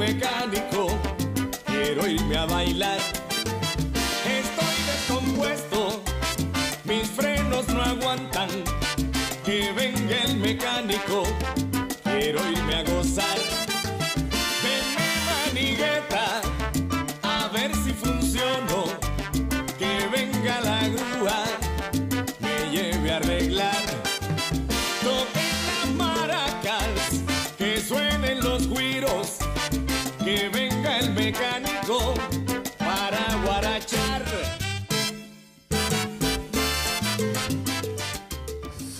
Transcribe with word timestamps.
mecánico, 0.00 0.98
quiero 1.66 2.08
irme 2.08 2.38
a 2.38 2.46
bailar. 2.46 2.98
Estoy 4.24 4.76
descompuesto, 4.90 6.02
mis 6.84 7.06
frenos 7.08 7.68
no 7.68 7.82
aguantan. 7.82 8.48
Que 9.44 9.72
venga 9.72 10.16
el 10.24 10.38
mecánico, 10.38 11.24
quiero 12.02 12.40
irme 12.50 12.76
a 12.76 12.82
gozar. 12.84 13.69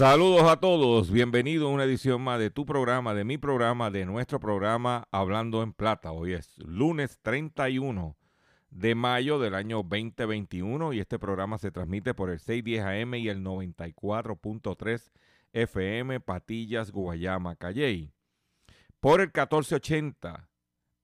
Saludos 0.01 0.45
a 0.45 0.57
todos, 0.57 1.11
bienvenido 1.11 1.67
a 1.67 1.73
una 1.73 1.85
edición 1.85 2.23
más 2.23 2.39
de 2.39 2.49
tu 2.49 2.65
programa, 2.65 3.13
de 3.13 3.23
mi 3.23 3.37
programa, 3.37 3.91
de 3.91 4.07
nuestro 4.07 4.41
programa 4.41 5.07
Hablando 5.11 5.63
en 5.63 5.75
Plata. 5.75 6.11
Hoy 6.11 6.33
es 6.33 6.57
lunes 6.57 7.19
31 7.21 8.17
de 8.71 8.95
mayo 8.95 9.39
del 9.39 9.55
año 9.55 9.83
2021 9.83 10.95
y 10.95 11.01
este 11.01 11.19
programa 11.19 11.59
se 11.59 11.71
transmite 11.71 12.15
por 12.15 12.31
el 12.31 12.39
610 12.39 12.83
AM 12.83 13.15
y 13.17 13.29
el 13.29 13.45
94.3 13.45 15.11
FM 15.53 16.21
Patillas, 16.21 16.93
Guayama, 16.93 17.57
Calley. 17.57 18.11
Por 19.01 19.21
el 19.21 19.27
1480 19.27 20.49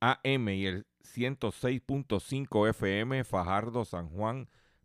AM 0.00 0.48
y 0.48 0.64
el 0.64 0.86
106.5 1.04 2.70
FM 2.70 3.24
Fajardo, 3.24 3.84
San 3.84 4.08
Juan, 4.08 4.48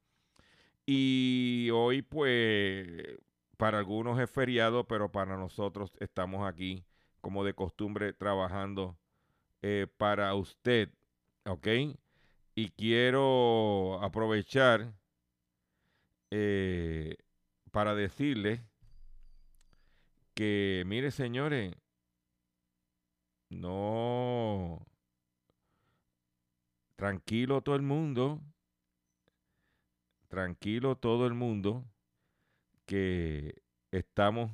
Y 0.84 1.70
hoy, 1.72 2.02
pues, 2.02 3.18
para 3.56 3.78
algunos 3.78 4.20
es 4.20 4.30
feriado, 4.30 4.86
pero 4.86 5.10
para 5.10 5.38
nosotros 5.38 5.90
estamos 5.98 6.46
aquí, 6.46 6.84
como 7.22 7.44
de 7.44 7.54
costumbre, 7.54 8.12
trabajando 8.12 8.98
eh, 9.62 9.86
para 9.96 10.34
usted, 10.34 10.90
¿ok? 11.46 11.66
y 12.54 12.68
quiero 12.72 13.98
aprovechar 14.02 14.92
para 17.76 17.94
decirles 17.94 18.62
que, 20.32 20.82
mire 20.86 21.10
señores, 21.10 21.76
no, 23.50 24.86
tranquilo 26.96 27.60
todo 27.60 27.76
el 27.76 27.82
mundo, 27.82 28.40
tranquilo 30.28 30.96
todo 30.96 31.26
el 31.26 31.34
mundo, 31.34 31.84
que 32.86 33.60
estamos 33.90 34.50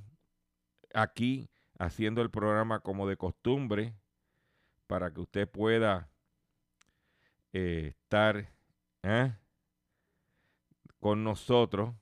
aquí 0.93 1.49
haciendo 1.79 2.23
el 2.23 2.31
programa 2.31 2.81
como 2.81 3.07
de 3.07 3.17
costumbre 3.17 3.95
para 4.89 5.15
que 5.15 5.21
usted 5.21 5.49
pueda 5.49 6.11
eh, 7.53 7.95
estar 7.95 8.53
¿eh? 9.05 9.33
con 10.99 11.23
nosotros 11.23 11.95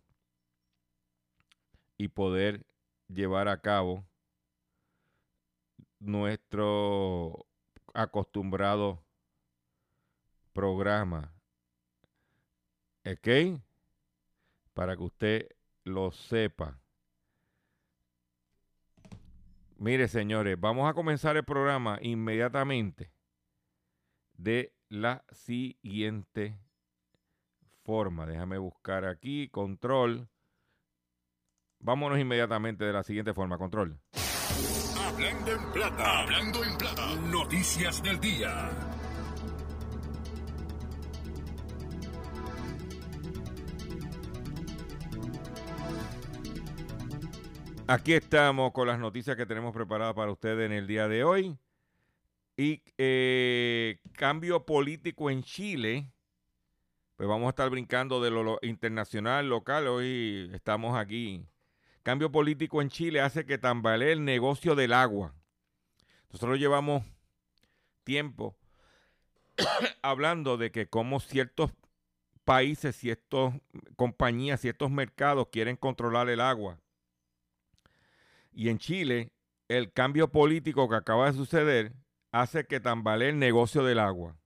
y 2.01 2.09
poder 2.09 2.65
llevar 3.09 3.47
a 3.47 3.61
cabo 3.61 4.07
nuestro 5.99 7.47
acostumbrado 7.93 9.05
programa. 10.55 11.35
¿Ok? 13.05 13.61
Para 14.73 14.97
que 14.97 15.03
usted 15.03 15.49
lo 15.85 16.11
sepa. 16.11 16.81
Mire, 19.77 20.09
señores, 20.09 20.59
vamos 20.59 20.89
a 20.89 20.95
comenzar 20.95 21.37
el 21.37 21.45
programa 21.45 21.99
inmediatamente 22.01 23.13
de 24.39 24.73
la 24.89 25.23
siguiente 25.33 26.59
forma. 27.85 28.25
Déjame 28.25 28.57
buscar 28.57 29.05
aquí, 29.05 29.51
control. 29.51 30.31
Vámonos 31.83 32.19
inmediatamente 32.19 32.85
de 32.85 32.93
la 32.93 33.03
siguiente 33.03 33.33
forma, 33.33 33.57
control. 33.57 33.99
Hablando 34.99 35.53
en 35.53 35.73
plata, 35.73 36.21
hablando 36.21 36.63
en 36.63 36.77
plata, 36.77 37.17
noticias 37.31 38.03
del 38.03 38.21
día. 38.21 38.71
Aquí 47.87 48.13
estamos 48.13 48.73
con 48.73 48.87
las 48.87 48.99
noticias 48.99 49.37
que 49.37 49.47
tenemos 49.47 49.75
preparadas 49.75 50.15
para 50.15 50.31
ustedes 50.31 50.67
en 50.67 50.73
el 50.73 50.87
día 50.87 51.09
de 51.09 51.25
hoy. 51.25 51.59
Y 52.59 52.83
eh, 52.99 53.99
cambio 54.13 54.67
político 54.67 55.31
en 55.31 55.43
Chile. 55.43 56.13
Pues 57.17 57.27
vamos 57.27 57.47
a 57.47 57.51
estar 57.51 57.71
brincando 57.71 58.21
de 58.23 58.31
lo, 58.31 58.59
internacional, 58.63 59.49
local. 59.49 59.89
Hoy 59.89 60.51
estamos 60.53 60.97
aquí. 60.97 61.47
Cambio 62.03 62.33
político 62.33 62.81
en 62.81 62.89
Chile 62.89 63.21
hace 63.21 63.45
que 63.45 63.59
tambalee 63.59 64.13
el 64.13 64.25
negocio 64.25 64.75
del 64.75 64.93
agua. 64.93 65.35
Nosotros 66.33 66.59
llevamos 66.59 67.05
tiempo 68.05 68.57
hablando 70.03 70.57
de 70.57 70.71
que 70.71 70.89
como 70.89 71.21
ciertos 71.21 71.73
países, 72.45 72.97
ciertas 72.97 73.55
compañías, 73.97 74.61
ciertos 74.61 74.91
mercados 74.91 75.49
quieren 75.53 75.77
controlar 75.77 76.29
el 76.31 76.41
agua. 76.41 76.79
Y 78.53 78.71
en 78.71 78.79
Chile, 78.79 79.33
el 79.69 79.93
cambio 79.93 80.33
político 80.33 80.89
que 80.89 80.97
acaba 80.97 81.27
de 81.27 81.37
suceder 81.37 81.93
hace 82.33 82.67
que 82.67 82.81
tambalee 82.81 83.29
el 83.29 83.39
negocio 83.39 83.85
del 83.85 83.99
agua. 83.99 84.40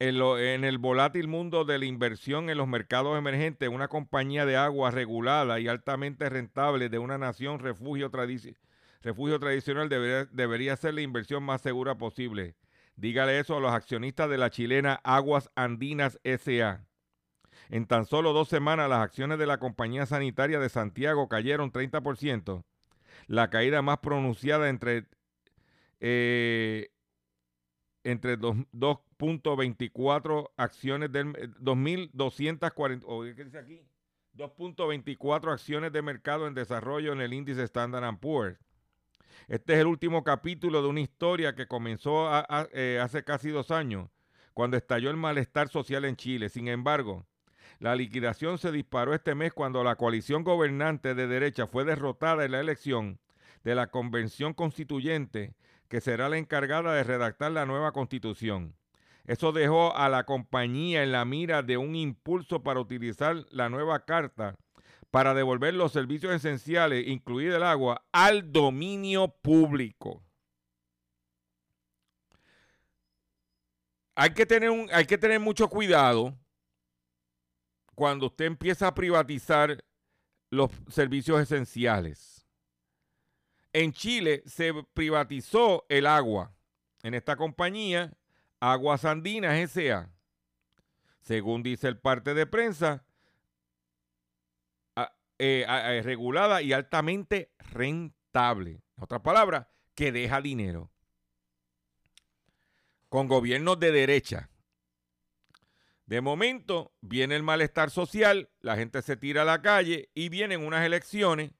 En, 0.00 0.64
el 0.64 0.78
volátil 0.78 1.28
mundo 1.28 1.64
de 1.64 1.78
la 1.78 1.84
inversión 1.84 2.50
en 2.50 2.58
los 2.58 2.66
mercados 2.66 3.16
emergentes, 3.16 3.68
una 3.68 3.88
compañía 3.88 4.44
de 4.44 4.56
agua 4.56 4.90
regulada 4.90 5.60
y 5.60 5.68
altamente 5.68 6.28
rentable 6.28 6.88
de 6.88 6.98
una 6.98 7.16
nación 7.16 7.60
refugio, 7.60 8.10
tradicional 8.10 9.88
debería, 9.88 10.24
debería 10.32 10.76
ser 10.76 10.94
la 10.94 11.02
inversión 11.02 11.44
más 11.44 11.60
segura 11.60 11.96
posible. 11.96 12.56
Dígale 12.96 13.38
eso 13.38 13.56
a 13.56 13.60
los 13.60 13.72
accionistas 13.72 14.28
de 14.28 14.38
la 14.38 14.50
chilena 14.50 15.00
Aguas 15.04 15.50
Andinas 15.54 16.18
SA. 16.24 16.84
En 17.70 17.86
tan 17.86 18.04
solo 18.04 18.32
dos 18.32 18.48
semanas 18.48 18.88
las 18.88 19.00
acciones 19.00 19.38
de 19.38 19.46
la 19.46 19.58
compañía 19.58 20.06
sanitaria 20.06 20.58
de 20.58 20.68
Santiago 20.68 21.28
cayeron 21.28 21.72
30%, 21.72 22.64
la 23.26 23.48
caída 23.48 23.80
más 23.80 23.98
pronunciada 23.98 24.68
entre 24.68 25.06
eh, 26.00 26.90
entre 28.04 28.38
2.24 28.38 30.50
acciones 30.56 31.10
del 31.10 31.32
2.240, 31.32 33.34
¿qué 33.34 33.44
dice 33.44 33.58
aquí? 33.58 33.82
2.24 34.36 35.52
acciones 35.52 35.92
de 35.92 36.02
mercado 36.02 36.46
en 36.46 36.54
desarrollo 36.54 37.12
en 37.12 37.20
el 37.20 37.32
índice 37.32 37.62
Standard 37.64 38.18
Poor's. 38.18 38.58
Este 39.48 39.74
es 39.74 39.80
el 39.80 39.86
último 39.86 40.22
capítulo 40.22 40.82
de 40.82 40.88
una 40.88 41.00
historia 41.00 41.54
que 41.54 41.66
comenzó 41.66 42.30
eh, 42.72 43.00
hace 43.02 43.24
casi 43.24 43.50
dos 43.50 43.70
años, 43.70 44.08
cuando 44.52 44.76
estalló 44.76 45.10
el 45.10 45.16
malestar 45.16 45.68
social 45.68 46.04
en 46.04 46.16
Chile. 46.16 46.48
Sin 46.48 46.68
embargo, 46.68 47.26
la 47.78 47.96
liquidación 47.96 48.58
se 48.58 48.72
disparó 48.72 49.14
este 49.14 49.34
mes 49.34 49.52
cuando 49.52 49.82
la 49.82 49.96
coalición 49.96 50.44
gobernante 50.44 51.14
de 51.14 51.26
derecha 51.26 51.66
fue 51.66 51.84
derrotada 51.84 52.44
en 52.44 52.52
la 52.52 52.60
elección 52.60 53.18
de 53.64 53.74
la 53.74 53.88
Convención 53.88 54.54
Constituyente 54.54 55.54
que 55.94 56.00
será 56.00 56.28
la 56.28 56.38
encargada 56.38 56.92
de 56.92 57.04
redactar 57.04 57.52
la 57.52 57.66
nueva 57.66 57.92
constitución. 57.92 58.74
Eso 59.26 59.52
dejó 59.52 59.96
a 59.96 60.08
la 60.08 60.24
compañía 60.26 61.04
en 61.04 61.12
la 61.12 61.24
mira 61.24 61.62
de 61.62 61.76
un 61.76 61.94
impulso 61.94 62.64
para 62.64 62.80
utilizar 62.80 63.46
la 63.52 63.68
nueva 63.68 64.04
carta 64.04 64.56
para 65.12 65.34
devolver 65.34 65.72
los 65.72 65.92
servicios 65.92 66.34
esenciales, 66.34 67.06
incluido 67.06 67.56
el 67.56 67.62
agua, 67.62 68.04
al 68.10 68.50
dominio 68.50 69.28
público. 69.28 70.20
Hay 74.16 74.30
que 74.30 74.46
tener, 74.46 74.70
un, 74.70 74.88
hay 74.92 75.04
que 75.04 75.16
tener 75.16 75.38
mucho 75.38 75.68
cuidado 75.68 76.36
cuando 77.94 78.26
usted 78.26 78.46
empieza 78.46 78.88
a 78.88 78.94
privatizar 78.96 79.84
los 80.50 80.72
servicios 80.88 81.40
esenciales. 81.40 82.33
En 83.74 83.92
Chile 83.92 84.44
se 84.46 84.72
privatizó 84.94 85.84
el 85.88 86.06
agua 86.06 86.54
en 87.02 87.12
esta 87.12 87.34
compañía, 87.36 88.16
Aguas 88.60 89.04
Andinas 89.04 89.56
S.A. 89.56 90.10
Según 91.20 91.64
dice 91.64 91.88
el 91.88 91.98
parte 91.98 92.34
de 92.34 92.46
prensa, 92.46 93.04
eh, 94.96 95.66
eh, 95.68 96.02
regulada 96.04 96.62
y 96.62 96.72
altamente 96.72 97.50
rentable. 97.58 98.80
En 98.96 99.02
otras 99.02 99.22
palabras, 99.22 99.66
que 99.96 100.12
deja 100.12 100.40
dinero. 100.40 100.92
Con 103.08 103.26
gobiernos 103.26 103.80
de 103.80 103.90
derecha. 103.90 104.50
De 106.06 106.20
momento 106.20 106.92
viene 107.00 107.34
el 107.34 107.42
malestar 107.42 107.90
social, 107.90 108.50
la 108.60 108.76
gente 108.76 109.02
se 109.02 109.16
tira 109.16 109.42
a 109.42 109.46
la 109.46 109.62
calle 109.62 110.10
y 110.14 110.28
vienen 110.28 110.64
unas 110.64 110.86
elecciones 110.86 111.50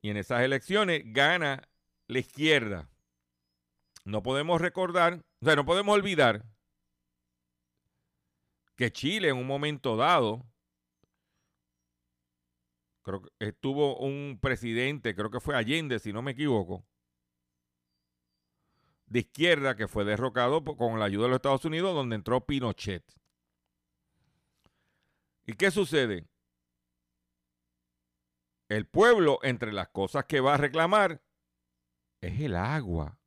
y 0.00 0.10
en 0.10 0.16
esas 0.16 0.42
elecciones 0.42 1.02
gana 1.06 1.68
la 2.06 2.18
izquierda. 2.18 2.88
No 4.04 4.22
podemos 4.22 4.60
recordar, 4.60 5.24
o 5.40 5.44
sea, 5.44 5.56
no 5.56 5.64
podemos 5.64 5.94
olvidar 5.94 6.44
que 8.76 8.92
Chile 8.92 9.28
en 9.28 9.36
un 9.36 9.46
momento 9.46 9.96
dado, 9.96 10.46
creo 13.02 13.22
que 13.22 13.30
estuvo 13.40 13.98
un 13.98 14.38
presidente, 14.40 15.14
creo 15.14 15.30
que 15.30 15.40
fue 15.40 15.56
Allende, 15.56 15.98
si 15.98 16.12
no 16.12 16.22
me 16.22 16.30
equivoco, 16.30 16.86
de 19.06 19.20
izquierda 19.20 19.76
que 19.76 19.88
fue 19.88 20.04
derrocado 20.04 20.64
con 20.64 20.98
la 20.98 21.06
ayuda 21.06 21.24
de 21.24 21.28
los 21.30 21.36
Estados 21.36 21.64
Unidos, 21.64 21.94
donde 21.94 22.16
entró 22.16 22.44
Pinochet. 22.46 23.02
¿Y 25.46 25.54
qué 25.54 25.70
sucede? 25.70 26.26
El 28.68 28.86
pueblo, 28.86 29.38
entre 29.42 29.72
las 29.72 29.88
cosas 29.88 30.24
que 30.26 30.40
va 30.40 30.54
a 30.54 30.58
reclamar, 30.58 31.22
es 32.20 32.40
el 32.40 32.56
agua. 32.56 33.18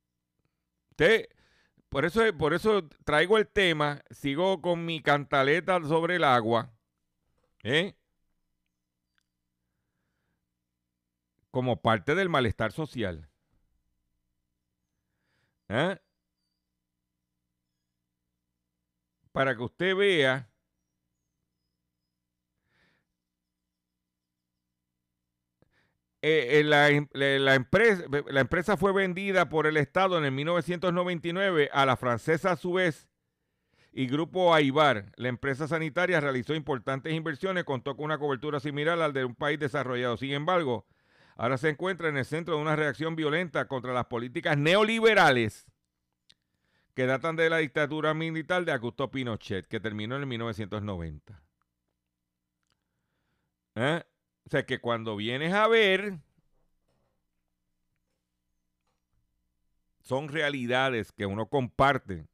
por 1.89 2.05
eso, 2.05 2.21
por 2.37 2.53
eso 2.53 2.87
traigo 3.05 3.37
el 3.37 3.47
tema, 3.47 4.01
sigo 4.11 4.61
con 4.61 4.85
mi 4.85 5.01
cantaleta 5.01 5.81
sobre 5.83 6.17
el 6.17 6.23
agua, 6.23 6.71
¿eh? 7.63 7.95
como 11.49 11.81
parte 11.81 12.15
del 12.15 12.29
malestar 12.29 12.71
social. 12.71 13.29
¿eh? 15.69 15.97
Para 19.31 19.55
que 19.55 19.63
usted 19.63 19.95
vea 19.95 20.50
Eh, 26.23 26.59
eh, 26.59 26.63
la, 26.63 26.89
empresa, 26.89 28.03
la 28.27 28.41
empresa 28.41 28.77
fue 28.77 28.93
vendida 28.93 29.49
por 29.49 29.65
el 29.65 29.77
Estado 29.77 30.19
en 30.19 30.25
el 30.25 30.31
1999 30.31 31.69
a 31.73 31.85
la 31.85 31.97
francesa 31.97 32.55
Suez 32.55 33.09
y 33.91 34.07
Grupo 34.07 34.53
Aibar, 34.53 35.11
la 35.15 35.27
empresa 35.27 35.67
sanitaria, 35.67 36.21
realizó 36.21 36.53
importantes 36.53 37.13
inversiones, 37.13 37.65
contó 37.65 37.95
con 37.95 38.05
una 38.05 38.17
cobertura 38.17 38.59
similar 38.59 39.01
al 39.01 39.13
de 39.13 39.25
un 39.25 39.35
país 39.35 39.59
desarrollado. 39.59 40.15
Sin 40.15 40.31
embargo, 40.31 40.85
ahora 41.35 41.57
se 41.57 41.69
encuentra 41.69 42.07
en 42.07 42.17
el 42.17 42.25
centro 42.25 42.55
de 42.55 42.61
una 42.61 42.75
reacción 42.75 43.15
violenta 43.15 43.67
contra 43.67 43.91
las 43.91 44.05
políticas 44.05 44.57
neoliberales 44.57 45.65
que 46.93 47.05
datan 47.05 47.35
de 47.35 47.49
la 47.49 47.57
dictadura 47.57 48.13
militar 48.13 48.63
de 48.63 48.71
Augusto 48.71 49.11
Pinochet, 49.11 49.67
que 49.67 49.79
terminó 49.79 50.15
en 50.15 50.27
1990. 50.27 51.41
¿Eh? 53.75 54.03
O 54.45 54.49
sea 54.49 54.65
que 54.65 54.79
cuando 54.79 55.15
vienes 55.15 55.53
a 55.53 55.67
ver, 55.67 56.19
son 60.01 60.27
realidades 60.27 61.11
que 61.11 61.25
uno 61.25 61.47
comparte, 61.47 62.27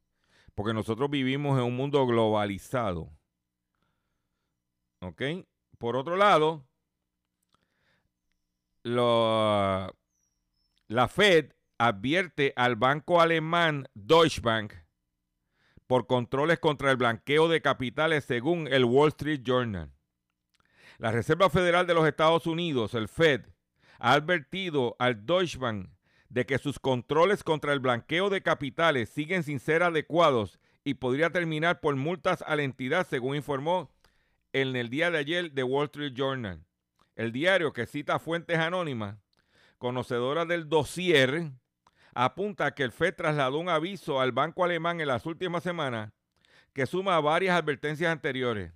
porque 0.54 0.74
nosotros 0.74 1.08
vivimos 1.10 1.58
en 1.58 1.64
un 1.64 1.76
mundo 1.76 2.04
globalizado. 2.06 3.10
¿Ok? 5.00 5.22
Por 5.78 5.94
otro 5.94 6.16
lado, 6.16 6.66
la 8.82 9.92
Fed 11.08 11.52
advierte 11.78 12.52
al 12.56 12.74
banco 12.74 13.20
alemán 13.20 13.88
Deutsche 13.94 14.40
Bank 14.40 14.72
por 15.86 16.08
controles 16.08 16.58
contra 16.58 16.90
el 16.90 16.96
blanqueo 16.96 17.46
de 17.48 17.62
capitales 17.62 18.24
según 18.24 18.66
el 18.66 18.84
Wall 18.84 19.10
Street 19.10 19.42
Journal. 19.44 19.92
La 20.98 21.12
Reserva 21.12 21.48
Federal 21.48 21.86
de 21.86 21.94
los 21.94 22.08
Estados 22.08 22.48
Unidos, 22.48 22.92
el 22.94 23.06
Fed, 23.06 23.42
ha 24.00 24.14
advertido 24.14 24.96
al 24.98 25.24
Deutsche 25.24 25.56
Bank 25.56 25.90
de 26.28 26.44
que 26.44 26.58
sus 26.58 26.80
controles 26.80 27.44
contra 27.44 27.72
el 27.72 27.78
blanqueo 27.78 28.30
de 28.30 28.42
capitales 28.42 29.08
siguen 29.08 29.44
sin 29.44 29.60
ser 29.60 29.84
adecuados 29.84 30.58
y 30.82 30.94
podría 30.94 31.30
terminar 31.30 31.78
por 31.78 31.94
multas 31.94 32.42
a 32.44 32.56
la 32.56 32.64
entidad, 32.64 33.06
según 33.06 33.36
informó 33.36 33.92
en 34.52 34.74
el 34.74 34.90
día 34.90 35.12
de 35.12 35.18
ayer 35.18 35.52
de 35.52 35.62
Wall 35.62 35.84
Street 35.84 36.14
Journal. 36.14 36.64
El 37.14 37.30
diario 37.30 37.72
que 37.72 37.86
cita 37.86 38.18
fuentes 38.18 38.58
anónimas, 38.58 39.18
conocedoras 39.78 40.48
del 40.48 40.68
dossier, 40.68 41.52
apunta 42.12 42.74
que 42.74 42.82
el 42.82 42.90
FED 42.90 43.14
trasladó 43.14 43.60
un 43.60 43.68
aviso 43.68 44.20
al 44.20 44.32
banco 44.32 44.64
alemán 44.64 45.00
en 45.00 45.06
las 45.06 45.26
últimas 45.26 45.62
semanas 45.62 46.10
que 46.72 46.86
suma 46.86 47.20
varias 47.20 47.56
advertencias 47.56 48.10
anteriores. 48.10 48.72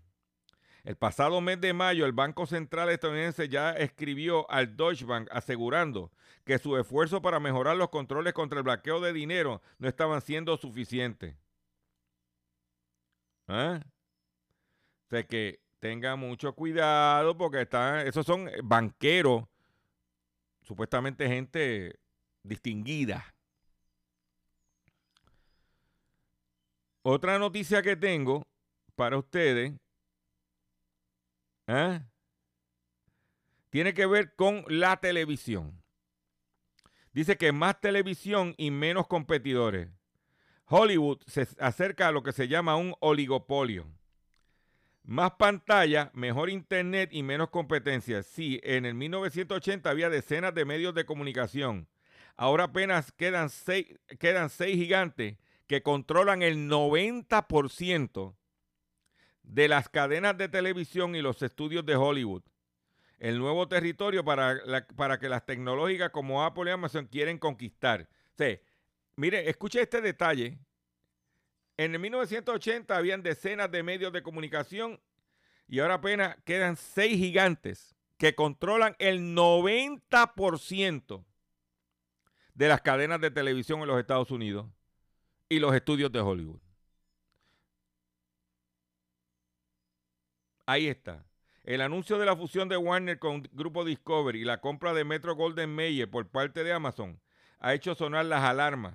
El 0.85 0.97
pasado 0.97 1.41
mes 1.41 1.61
de 1.61 1.73
mayo, 1.73 2.07
el 2.07 2.13
Banco 2.13 2.47
Central 2.47 2.91
estadounidense 2.91 3.49
ya 3.49 3.71
escribió 3.71 4.51
al 4.51 4.77
Deutsche 4.77 5.05
Bank 5.05 5.29
asegurando 5.31 6.11
que 6.45 6.59
su 6.59 6.77
esfuerzo 6.77 7.23
para 7.23 7.39
mejorar 7.39 7.77
los 7.77 7.89
controles 7.91 8.33
contra 8.33 8.59
el 8.59 8.65
blanqueo 8.65 9.01
de 9.01 9.13
dinero 9.13 9.63
no 9.79 9.89
estaban 9.89 10.21
siendo 10.21 10.57
suficientes. 10.57 11.37
¿Ah? 13.47 13.81
O 15.07 15.11
sea 15.11 15.23
que 15.25 15.61
tenga 15.79 16.17
mucho 16.17 16.53
cuidado 16.55 17.37
porque 17.37 17.63
están, 17.63 18.07
esos 18.07 18.27
son 18.27 18.51
banqueros, 18.65 19.45
supuestamente 20.63 21.29
gente 21.29 22.01
distinguida. 22.43 23.33
Otra 27.03 27.39
noticia 27.39 27.83
que 27.83 27.95
tengo 27.97 28.43
para 28.97 29.19
ustedes 29.19 29.73
¿eh? 31.67 32.01
tiene 33.71 33.95
que 33.95 34.07
ver 34.07 34.35
con 34.35 34.65
la 34.69 34.99
televisión. 34.99 35.83
Dice 37.13 37.37
que 37.37 37.53
más 37.53 37.81
televisión 37.81 38.55
y 38.59 38.71
menos 38.71 39.07
competidores. 39.07 39.89
Hollywood 40.67 41.23
se 41.27 41.49
acerca 41.59 42.09
a 42.09 42.13
lo 42.13 42.23
que 42.23 42.33
se 42.33 42.49
llama 42.49 42.77
un 42.77 42.95
oligopolio. 43.01 43.87
Más 45.05 45.33
pantalla, 45.33 46.11
mejor 46.15 46.49
internet 46.49 47.11
y 47.13 47.23
menos 47.23 47.51
competencia. 47.51 48.23
Sí, 48.23 48.61
en 48.63 48.87
el 48.87 48.95
1980 48.95 49.91
había 49.91 50.11
decenas 50.11 50.55
de 50.55 50.65
medios 50.65 50.95
de 50.95 51.05
comunicación. 51.05 51.89
Ahora 52.37 52.65
apenas 52.65 53.11
quedan 53.13 53.51
seis, 53.51 53.87
quedan 54.19 54.49
seis 54.49 54.77
gigantes 54.77 55.39
que 55.67 55.83
controlan 55.83 56.43
el 56.43 56.69
90% 56.69 58.37
de 59.53 59.69
las 59.69 59.89
cadenas 59.89 60.39
de 60.39 60.49
televisión 60.49 61.15
y 61.15 61.23
los 61.23 61.43
estudios 61.43 61.85
de 61.85 61.97
Hollywood 61.97 62.43
el 63.23 63.39
nuevo 63.39 63.69
territorio 63.69 64.25
para, 64.25 64.61
para 64.97 65.17
que 65.21 65.29
las 65.29 65.47
tecnológicas 65.47 66.11
como 66.11 66.43
Apple 66.43 66.69
y 66.69 66.73
Amazon 66.73 67.07
quieren 67.07 67.39
conquistar. 67.39 68.09
mire, 69.15 69.49
escuche 69.49 69.81
este 69.81 70.01
detalle. 70.01 70.59
En 71.77 71.95
el 71.95 72.01
1980 72.01 72.97
habían 72.97 73.23
decenas 73.23 73.71
de 73.71 73.85
medios 73.85 74.13
de 74.13 74.25
comunicación 74.25 75.01
y 75.69 75.79
ahora 75.79 75.95
apenas 75.95 76.37
quedan 76.45 76.75
seis 76.75 77.17
gigantes 77.17 77.95
que 78.19 78.35
controlan 78.35 78.97
el 78.99 79.37
90% 79.37 81.25
de 82.55 82.69
las 82.69 82.81
cadenas 82.81 83.21
de 83.21 83.31
televisión 83.31 83.83
en 83.83 83.87
los 83.87 84.01
Estados 84.01 84.33
Unidos 84.33 84.67
y 85.49 85.61
los 85.61 85.73
estudios 85.77 86.11
de 86.11 86.19
Hollywood. 86.19 86.72
Ahí 90.73 90.89
está. 90.89 91.25
El 91.65 91.83
anuncio 91.83 92.17
de 92.17 92.25
la 92.25 92.35
fusión 92.35 92.71
de 92.71 92.79
Warner 92.79 93.19
con 93.19 93.43
Grupo 93.53 93.85
Discovery 93.85 94.41
y 94.41 94.45
la 94.45 94.63
compra 94.63 94.95
de 94.95 95.05
Metro 95.05 95.37
Golden 95.37 95.69
Mayer 95.69 96.11
por 96.11 96.31
parte 96.31 96.65
de 96.65 96.73
Amazon 96.73 97.21
ha 97.59 97.75
hecho 97.75 97.95
sonar 97.95 98.25
las 98.25 98.43
alarmas. 98.43 98.95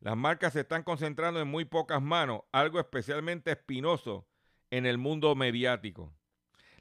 Las 0.00 0.14
marcas 0.14 0.52
se 0.52 0.60
están 0.60 0.82
concentrando 0.82 1.40
en 1.40 1.48
muy 1.48 1.64
pocas 1.64 2.02
manos, 2.02 2.42
algo 2.52 2.78
especialmente 2.78 3.50
espinoso 3.50 4.28
en 4.70 4.84
el 4.84 4.98
mundo 4.98 5.34
mediático. 5.34 6.12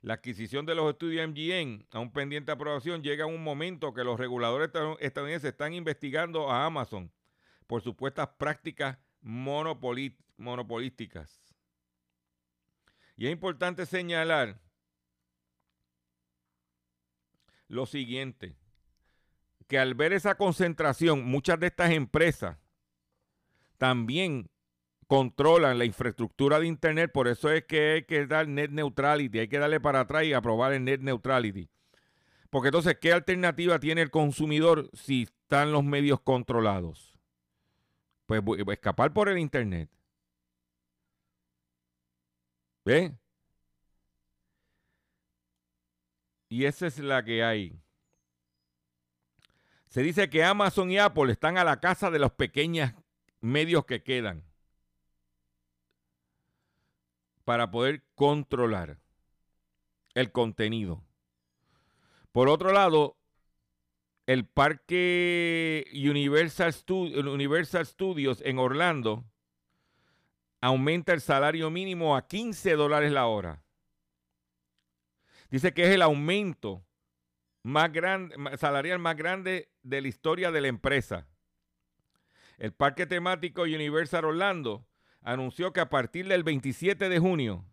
La 0.02 0.16
adquisición 0.16 0.66
de 0.66 0.76
los 0.76 0.90
estudios 0.90 1.26
MGM, 1.26 1.86
aún 1.92 2.12
pendiente 2.12 2.48
de 2.48 2.56
aprobación, 2.56 3.02
llega 3.02 3.24
a 3.24 3.28
un 3.28 3.42
momento 3.42 3.94
que 3.94 4.04
los 4.04 4.20
reguladores 4.20 4.70
estadounidenses 5.00 5.52
están 5.52 5.74
investigando 5.74 6.52
a 6.52 6.66
Amazon 6.66 7.10
por 7.68 7.82
supuestas 7.82 8.28
prácticas 8.38 8.98
monopolísticas. 9.22 11.49
Y 13.20 13.28
es 13.28 13.34
importante 13.34 13.86
señalar 13.86 14.62
lo 17.68 17.86
siguiente, 17.86 18.56
que 19.68 19.78
al 19.78 19.94
ver 19.94 20.14
esa 20.14 20.36
concentración, 20.36 21.26
muchas 21.26 21.60
de 21.60 21.68
estas 21.68 21.92
empresas 21.92 22.58
también 23.78 24.50
controlan 25.08 25.78
la 25.78 25.84
infraestructura 25.84 26.62
de 26.62 26.68
Internet, 26.68 27.12
por 27.12 27.28
eso 27.28 27.52
es 27.52 27.66
que 27.66 27.92
hay 27.92 28.04
que 28.04 28.26
dar 28.26 28.48
net 28.48 28.72
neutrality, 28.72 29.40
hay 29.40 29.48
que 29.50 29.60
darle 29.60 29.82
para 29.82 30.00
atrás 30.00 30.24
y 30.24 30.32
aprobar 30.32 30.72
el 30.72 30.86
net 30.86 31.02
neutrality. 31.02 31.70
Porque 32.50 32.70
entonces, 32.70 33.00
¿qué 33.02 33.12
alternativa 33.12 33.82
tiene 33.82 34.02
el 34.02 34.12
consumidor 34.12 34.90
si 34.94 35.24
están 35.24 35.74
los 35.74 35.84
medios 35.84 36.22
controlados? 36.22 37.20
Pues 38.28 38.42
escapar 38.70 39.12
por 39.12 39.28
el 39.28 39.40
Internet. 39.40 39.90
¿Ve? 42.86 43.16
Y 46.50 46.66
esa 46.66 46.88
es 46.88 46.98
la 47.00 47.24
que 47.24 47.44
hay. 47.44 47.80
Se 49.88 50.02
dice 50.02 50.30
que 50.30 50.44
Amazon 50.44 50.92
y 50.92 50.98
Apple 50.98 51.32
están 51.32 51.58
a 51.58 51.64
la 51.64 51.80
casa 51.80 52.12
de 52.12 52.20
los 52.20 52.32
pequeños 52.32 52.92
medios 53.42 53.86
que 53.86 54.04
quedan 54.04 54.44
para 57.44 57.72
poder 57.72 58.04
controlar 58.14 59.00
el 60.14 60.32
contenido. 60.32 61.04
Por 62.32 62.50
otro 62.50 62.72
lado, 62.72 63.18
el 64.28 64.46
parque 64.46 65.86
Universal, 65.92 66.76
Universal 66.88 67.86
Studios 67.88 68.42
en 68.46 68.60
Orlando 68.60 69.26
aumenta 70.62 71.14
el 71.14 71.22
salario 71.22 71.70
mínimo 71.70 72.16
a 72.16 72.28
15 72.28 72.74
dólares 72.74 73.12
la 73.12 73.28
hora. 73.28 73.64
Dice 75.50 75.74
que 75.74 75.84
es 75.84 75.90
el 75.90 76.02
aumento 76.02 76.86
más 77.64 77.92
grande, 77.92 78.36
salarial 78.58 79.00
más 79.00 79.16
grande 79.16 79.72
de 79.84 80.02
la 80.02 80.08
historia 80.08 80.52
de 80.52 80.62
la 80.62 80.68
empresa. 80.68 81.28
El 82.58 82.74
parque 82.74 83.06
temático 83.06 83.64
Universal 83.64 84.26
Orlando 84.26 84.86
anunció 85.22 85.74
que 85.74 85.80
a 85.80 85.90
partir 85.90 86.28
del 86.28 86.44
27 86.44 87.10
de 87.10 87.20
junio 87.20 87.66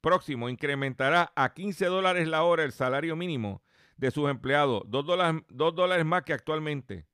próximo 0.00 0.48
incrementará 0.48 1.32
a 1.34 1.52
15 1.52 1.86
dólares 1.86 2.28
la 2.28 2.44
hora 2.44 2.62
el 2.62 2.72
salario 2.72 3.16
mínimo 3.16 3.62
de 3.96 4.10
sus 4.10 4.30
empleados, 4.30 4.82
2 4.86 5.06
dólares, 5.06 5.42
dólares 5.48 6.04
más 6.04 6.22
que 6.22 6.32
actualmente. 6.32 7.06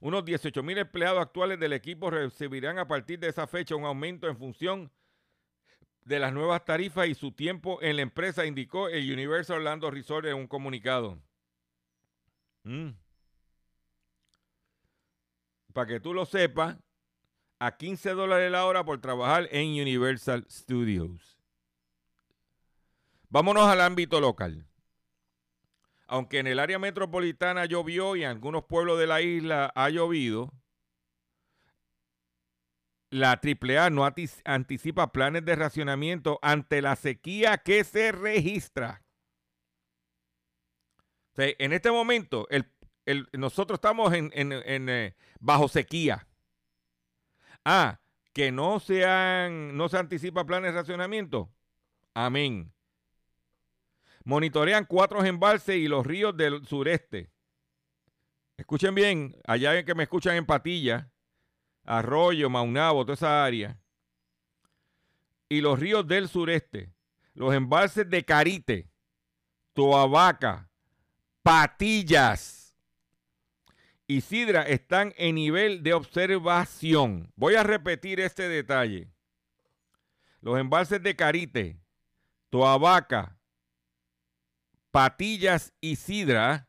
Unos 0.00 0.24
18 0.24 0.62
mil 0.62 0.78
empleados 0.78 1.20
actuales 1.20 1.58
del 1.58 1.72
equipo 1.72 2.10
recibirán 2.10 2.78
a 2.78 2.86
partir 2.86 3.18
de 3.18 3.28
esa 3.28 3.46
fecha 3.46 3.74
un 3.74 3.84
aumento 3.84 4.28
en 4.28 4.36
función 4.36 4.92
de 6.04 6.18
las 6.18 6.32
nuevas 6.32 6.64
tarifas 6.64 7.08
y 7.08 7.14
su 7.14 7.32
tiempo 7.32 7.82
en 7.82 7.96
la 7.96 8.02
empresa, 8.02 8.46
indicó 8.46 8.88
el 8.88 9.12
Universal 9.12 9.58
Orlando 9.58 9.90
Resort 9.90 10.26
en 10.26 10.36
un 10.36 10.46
comunicado. 10.46 11.18
Mm. 12.62 12.90
Para 15.72 15.86
que 15.86 16.00
tú 16.00 16.14
lo 16.14 16.24
sepas, 16.24 16.76
a 17.58 17.76
15 17.76 18.10
dólares 18.10 18.50
la 18.52 18.66
hora 18.66 18.84
por 18.84 19.00
trabajar 19.00 19.48
en 19.50 19.80
Universal 19.80 20.46
Studios. 20.48 21.38
Vámonos 23.28 23.66
al 23.66 23.80
ámbito 23.80 24.20
local. 24.20 24.67
Aunque 26.08 26.38
en 26.38 26.46
el 26.46 26.58
área 26.58 26.78
metropolitana 26.78 27.66
llovió 27.66 28.16
y 28.16 28.24
en 28.24 28.30
algunos 28.30 28.64
pueblos 28.64 28.98
de 28.98 29.06
la 29.06 29.20
isla 29.20 29.70
ha 29.74 29.90
llovido, 29.90 30.50
la 33.10 33.40
AAA 33.42 33.90
no 33.90 34.08
anticipa 34.44 35.12
planes 35.12 35.44
de 35.44 35.54
racionamiento 35.54 36.38
ante 36.42 36.82
la 36.82 36.96
sequía 36.96 37.58
que 37.58 37.84
se 37.84 38.12
registra. 38.12 39.02
en 41.36 41.72
este 41.72 41.90
momento, 41.92 42.48
nosotros 43.32 43.76
estamos 43.76 44.12
en, 44.12 44.32
eh, 44.34 45.14
bajo 45.38 45.68
sequía. 45.68 46.26
Ah, 47.64 48.00
que 48.32 48.50
no, 48.50 48.78
no 48.78 49.88
se 49.88 49.98
anticipa 49.98 50.46
planes 50.46 50.72
de 50.72 50.80
racionamiento. 50.80 51.50
Amén. 52.14 52.72
Monitorean 54.28 54.84
cuatro 54.84 55.24
embalses 55.24 55.76
y 55.76 55.88
los 55.88 56.06
ríos 56.06 56.36
del 56.36 56.66
sureste. 56.66 57.30
Escuchen 58.58 58.94
bien, 58.94 59.34
allá 59.46 59.82
que 59.86 59.94
me 59.94 60.02
escuchan 60.02 60.36
en 60.36 60.44
Patilla, 60.44 61.10
Arroyo, 61.82 62.50
Maunabo, 62.50 63.06
toda 63.06 63.14
esa 63.14 63.42
área. 63.42 63.80
Y 65.48 65.62
los 65.62 65.80
ríos 65.80 66.06
del 66.06 66.28
sureste, 66.28 66.92
los 67.32 67.54
embalses 67.54 68.10
de 68.10 68.22
Carite, 68.22 68.90
Toabaca, 69.72 70.68
Patillas 71.42 72.76
y 74.06 74.20
Sidra 74.20 74.64
están 74.64 75.14
en 75.16 75.36
nivel 75.36 75.82
de 75.82 75.94
observación. 75.94 77.32
Voy 77.34 77.54
a 77.54 77.62
repetir 77.62 78.20
este 78.20 78.46
detalle. 78.46 79.08
Los 80.42 80.58
embalses 80.58 81.02
de 81.02 81.16
Carite, 81.16 81.80
Toabaca, 82.50 83.37
Patillas 84.98 85.72
y 85.80 85.94
Sidra 85.94 86.66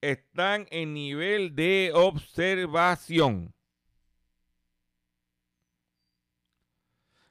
están 0.00 0.66
en 0.70 0.94
nivel 0.94 1.54
de 1.54 1.90
observación. 1.94 3.54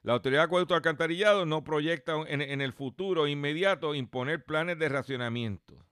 La 0.04 0.12
Autoridad 0.12 0.42
de 0.42 0.44
Acueducto 0.44 0.76
Alcantarillado 0.76 1.44
no 1.44 1.64
proyecta 1.64 2.14
en, 2.28 2.60
el 2.60 2.72
futuro 2.72 3.26
inmediato 3.26 3.96
imponer 3.96 4.44
planes 4.44 4.78
de 4.78 4.88
racionamiento 4.88 5.84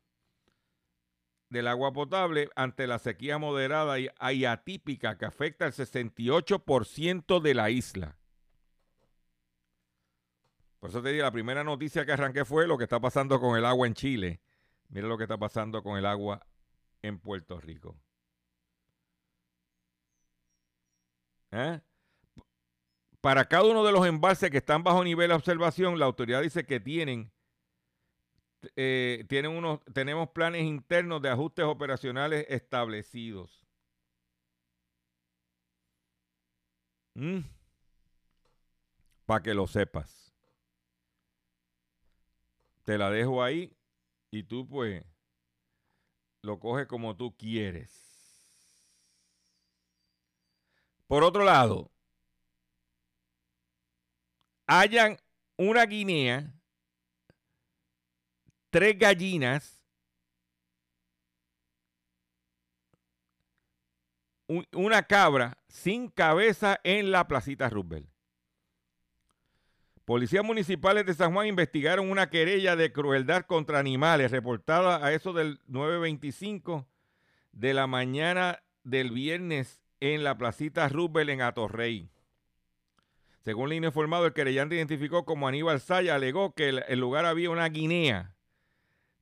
del 1.49 1.67
agua 1.67 1.93
potable 1.93 2.51
ante 2.55 2.87
la 2.87 3.01
sequía 3.01 3.39
moderada 3.39 3.99
y, 3.99 4.11
y 4.33 4.45
atípica 4.45 5.19
que 5.19 5.25
afecta 5.25 5.65
al 5.65 5.73
68% 5.73 7.41
de 7.41 7.55
la 7.55 7.71
isla. 7.71 8.20
Por 10.81 10.89
eso 10.89 11.03
te 11.03 11.11
digo, 11.11 11.25
la 11.25 11.31
primera 11.31 11.63
noticia 11.63 12.07
que 12.07 12.13
arranqué 12.13 12.45
fue 12.47 12.67
lo 12.67 12.79
que 12.79 12.85
está 12.85 12.99
pasando 12.99 13.39
con 13.39 13.57
el 13.57 13.67
agua 13.67 13.87
en 13.87 13.93
Chile. 13.95 14.41
Mira 14.89 15.07
lo 15.07 15.19
que 15.19 15.25
está 15.25 15.37
pasando 15.37 15.83
con 15.83 15.99
el 15.99 16.07
agua 16.07 16.45
en 17.03 17.19
Puerto 17.19 17.61
Rico. 17.61 17.97
¿Eh? 21.53 21.81
Para 23.21 23.45
cada 23.45 23.65
uno 23.65 23.85
de 23.85 23.93
los 23.93 24.07
embalses 24.07 24.51
que 24.51 24.57
están 24.59 24.83
bajo 24.83 25.05
nivel 25.05 25.29
de 25.29 25.35
observación, 25.35 25.99
la 25.99 26.07
autoridad 26.07 26.41
dice 26.41 26.65
que 26.65 26.81
tienen, 26.81 27.31
eh, 28.77 29.27
tienen 29.29 29.51
unos, 29.51 29.81
tenemos 29.93 30.31
planes 30.31 30.63
internos 30.63 31.21
de 31.21 31.29
ajustes 31.29 31.67
operacionales 31.67 32.47
establecidos. 32.49 33.67
Mm. 37.15 37.41
Para 39.27 39.43
que 39.43 39.53
lo 39.53 39.67
sepas. 39.67 40.30
Te 42.85 42.99
la 42.99 43.11
dejo 43.11 43.43
ahí 43.43 43.77
y 44.31 44.43
tú 44.45 44.67
pues 44.67 45.05
lo 46.43 46.59
coges 46.59 46.87
como 46.87 47.17
tú 47.17 47.37
quieres. 47.37 48.11
Por 51.07 51.25
otro 51.25 51.45
lado, 51.45 51.91
hayan 54.67 55.19
una 55.57 55.85
guinea, 55.85 56.55
tres 58.71 58.97
gallinas, 58.97 59.83
una 64.73 65.03
cabra 65.03 65.59
sin 65.69 66.09
cabeza 66.09 66.81
en 66.85 67.11
la 67.11 67.27
placita 67.27 67.69
Roosevelt. 67.69 68.09
Policías 70.11 70.45
municipales 70.45 71.07
de 71.07 71.15
San 71.15 71.33
Juan 71.33 71.47
investigaron 71.47 72.11
una 72.11 72.31
querella 72.31 72.75
de 72.75 72.91
crueldad 72.91 73.47
contra 73.47 73.79
animales 73.79 74.33
reportada 74.33 75.07
a 75.07 75.13
eso 75.13 75.33
del 75.33 75.61
9.25 75.69 76.85
de 77.53 77.75
la 77.75 77.87
mañana 77.87 78.61
del 78.83 79.13
viernes 79.13 79.81
en 80.01 80.25
la 80.25 80.37
placita 80.37 80.89
Roosevelt 80.89 81.31
en 81.31 81.43
Atorrey. 81.43 82.11
Según 83.45 83.71
el 83.71 83.85
informado, 83.85 84.27
el 84.27 84.33
querellante 84.33 84.75
identificó 84.75 85.25
como 85.25 85.47
Aníbal 85.47 85.81
Saya 85.81 86.17
alegó 86.17 86.57
que 86.57 86.71
en 86.71 86.81
el 86.89 86.99
lugar 86.99 87.25
había 87.25 87.49
una 87.49 87.69
guinea, 87.69 88.35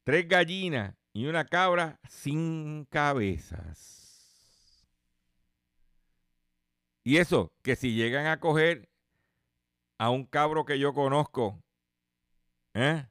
tres 0.05 0.27
gallinas 0.27 0.94
y 1.12 1.27
una 1.27 1.44
cabra 1.44 2.01
sin 2.09 2.87
cabezas. 2.87 3.98
Y 7.05 7.18
eso, 7.18 7.53
que 7.61 7.77
si 7.77 7.92
llegan 7.92 8.27
a 8.27 8.40
coger 8.40 8.88
a 9.99 10.11
un 10.11 10.25
cabro 10.25 10.65
que 10.65 10.79
yo 10.79 10.95
conozco, 10.95 11.63
¿eh? 12.75 13.07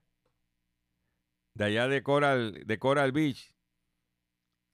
de 1.54 1.65
allá 1.65 1.88
de 1.88 2.02
Coral, 2.04 2.63
de 2.65 2.80
Coral 2.80 3.12
Beach, 3.12 3.54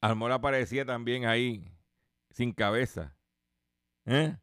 Almora 0.02 0.36
aparecía 0.36 0.86
también 0.86 1.26
ahí, 1.26 1.64
sin 2.30 2.52
cabeza. 2.52 3.16
¿eh? 4.06 4.38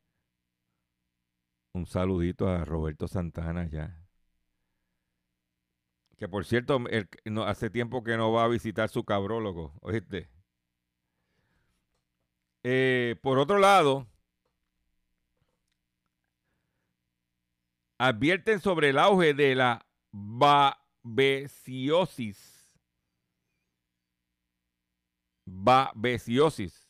Un 1.74 1.86
saludito 1.86 2.48
a 2.48 2.64
Roberto 2.64 3.06
Santana 3.06 3.68
ya. 3.68 3.96
Que 6.16 6.28
por 6.28 6.44
cierto, 6.44 6.78
no, 7.24 7.44
hace 7.44 7.70
tiempo 7.70 8.02
que 8.02 8.16
no 8.16 8.32
va 8.32 8.44
a 8.44 8.48
visitar 8.48 8.88
su 8.88 9.04
cabrólogo, 9.04 9.74
¿oíste? 9.80 10.30
Eh, 12.62 13.16
por 13.22 13.38
otro 13.38 13.58
lado, 13.58 14.09
advierten 18.00 18.60
sobre 18.60 18.88
el 18.88 18.98
auge 18.98 19.34
de 19.34 19.54
la 19.54 19.86
babesiosis. 20.10 21.06
Babesiosis. 25.44 26.88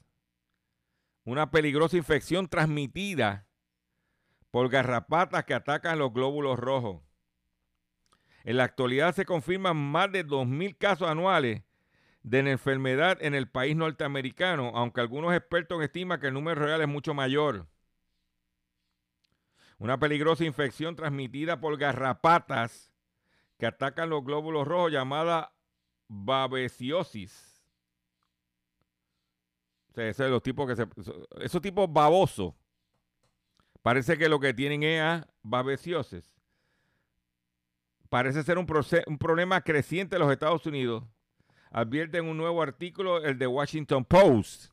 Una 1.24 1.50
peligrosa 1.50 1.96
infección 1.96 2.46
transmitida 2.46 3.48
por 4.52 4.68
garrapatas 4.68 5.42
que 5.44 5.54
atacan 5.54 5.98
los 5.98 6.12
glóbulos 6.12 6.60
rojos. 6.60 7.02
En 8.44 8.58
la 8.58 8.62
actualidad 8.64 9.12
se 9.12 9.24
confirman 9.24 9.76
más 9.76 10.12
de 10.12 10.24
2.000 10.24 10.78
casos 10.78 11.08
anuales 11.08 11.64
de 12.22 12.38
enfermedad 12.38 13.18
en 13.20 13.34
el 13.34 13.48
país 13.48 13.74
norteamericano, 13.74 14.70
aunque 14.76 15.00
algunos 15.00 15.34
expertos 15.34 15.82
estiman 15.82 16.20
que 16.20 16.28
el 16.28 16.34
número 16.34 16.62
real 16.64 16.80
es 16.80 16.88
mucho 16.88 17.14
mayor. 17.14 17.66
Una 19.80 19.98
peligrosa 19.98 20.44
infección 20.44 20.94
transmitida 20.94 21.60
por 21.60 21.76
garrapatas 21.76 22.92
que 23.58 23.66
atacan 23.66 24.08
los 24.10 24.24
glóbulos 24.24 24.68
rojos 24.68 24.92
llamada 24.92 25.52
babesiosis. 26.06 27.64
O 29.88 30.12
sea, 30.12 30.28
los 30.28 30.42
tipos 30.42 30.68
que 30.68 30.76
se, 30.76 30.86
esos 31.40 31.60
tipos 31.60 31.92
babosos 31.92 32.54
Parece 33.82 34.18
que 34.18 34.28
lo 34.28 34.40
que 34.40 34.52
tienen 34.52 34.82
es 34.82 35.22
babesiosis. 35.42 36.36
Parece 38.08 38.42
ser 38.42 38.58
un, 38.58 38.66
un 39.06 39.18
problema 39.18 39.60
creciente 39.62 40.16
en 40.16 40.22
los 40.22 40.32
Estados 40.32 40.66
Unidos. 40.66 41.04
Advierte 41.70 42.18
en 42.18 42.26
un 42.26 42.36
nuevo 42.36 42.62
artículo 42.62 43.24
el 43.24 43.38
de 43.38 43.46
Washington 43.46 44.04
Post. 44.04 44.72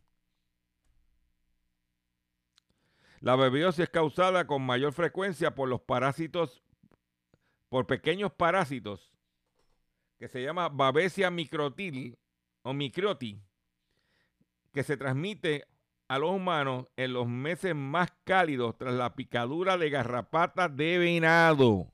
La 3.19 3.35
babesiosis 3.35 3.83
es 3.83 3.89
causada 3.89 4.45
con 4.45 4.61
mayor 4.61 4.93
frecuencia 4.93 5.55
por 5.55 5.67
los 5.67 5.81
parásitos, 5.81 6.61
por 7.69 7.87
pequeños 7.87 8.31
parásitos, 8.31 9.11
que 10.19 10.27
se 10.27 10.43
llama 10.43 10.69
Babesia 10.69 11.31
microtil 11.31 12.17
o 12.61 12.73
microti, 12.73 13.41
que 14.73 14.83
se 14.83 14.97
transmite 14.97 15.65
a 16.07 16.19
los 16.19 16.31
humanos 16.31 16.87
en 16.95 17.13
los 17.13 17.27
meses 17.27 17.75
más 17.75 18.13
cálidos 18.23 18.77
tras 18.77 18.93
la 18.93 19.15
picadura 19.15 19.77
de 19.77 19.89
garrapatas 19.89 20.75
de 20.75 20.97
venado. 20.97 21.91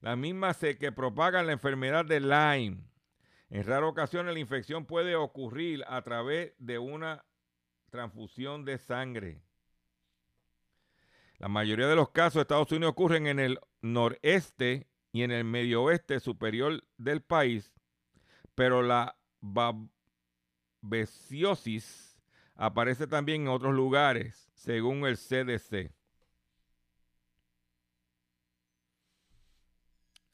La 0.00 0.16
misma 0.16 0.52
se 0.54 0.78
que 0.78 0.92
propagan 0.92 1.46
la 1.46 1.52
enfermedad 1.52 2.04
de 2.04 2.20
Lyme. 2.20 2.82
En 3.50 3.64
raras 3.64 3.90
ocasiones 3.90 4.32
la 4.32 4.40
infección 4.40 4.86
puede 4.86 5.16
ocurrir 5.16 5.84
a 5.88 6.02
través 6.02 6.54
de 6.58 6.78
una 6.78 7.24
transfusión 7.90 8.64
de 8.64 8.78
sangre. 8.78 9.42
La 11.38 11.48
mayoría 11.48 11.86
de 11.88 11.96
los 11.96 12.10
casos 12.10 12.34
de 12.34 12.42
Estados 12.42 12.70
Unidos 12.70 12.92
ocurren 12.92 13.26
en 13.26 13.38
el 13.38 13.58
noreste 13.80 14.86
y 15.12 15.22
en 15.22 15.30
el 15.30 15.44
medio 15.44 15.82
oeste 15.82 16.20
superior 16.20 16.84
del 16.96 17.22
país, 17.22 17.72
pero 18.54 18.82
la 18.82 19.16
babesiosis 20.82 22.20
aparece 22.54 23.06
también 23.06 23.42
en 23.42 23.48
otros 23.48 23.74
lugares, 23.74 24.50
según 24.54 25.06
el 25.06 25.16
CDC. 25.16 25.92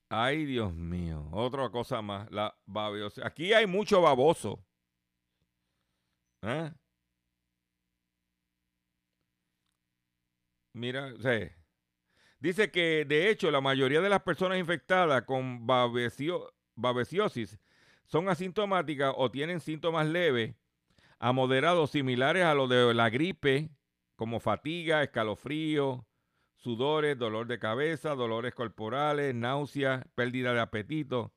Ay, 0.09 0.45
Dios 0.45 0.73
mío, 0.75 1.29
otra 1.33 1.69
cosa 1.71 2.03
más, 2.03 2.31
la 2.31 2.57
babesiosis. 2.67 3.25
Aquí 3.25 3.53
hay 3.53 3.67
mucho 3.67 4.03
baboso. 4.03 4.65
¿Eh? 6.43 6.73
Mira, 10.77 11.11
dice 12.39 12.71
que 12.71 13.07
de 13.09 13.31
hecho 13.31 13.51
la 13.51 13.63
mayoría 13.63 14.03
de 14.03 14.11
las 14.11 14.21
personas 14.21 14.59
infectadas 14.59 15.23
con 15.23 15.67
babesiosis 15.67 17.59
son 18.05 18.29
asintomáticas 18.29 19.15
o 19.17 19.31
tienen 19.31 19.61
síntomas 19.61 20.07
leves 20.07 20.55
a 21.19 21.33
moderados 21.33 21.93
similares 21.93 22.45
a 22.45 22.55
los 22.55 22.69
de 22.69 22.93
la 22.93 23.09
gripe, 23.09 23.71
como 24.17 24.39
fatiga, 24.39 25.03
escalofrío, 25.03 26.07
sudores, 26.57 27.17
dolor 27.17 27.47
de 27.47 27.59
cabeza, 27.59 28.15
dolores 28.15 28.55
corporales, 28.55 29.35
náuseas, 29.35 30.05
pérdida 30.15 30.53
de 30.53 30.61
apetito, 30.61 31.33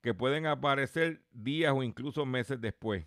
que 0.00 0.14
pueden 0.14 0.46
aparecer 0.46 1.20
días 1.30 1.74
o 1.76 1.82
incluso 1.82 2.24
meses 2.24 2.58
después. 2.58 3.04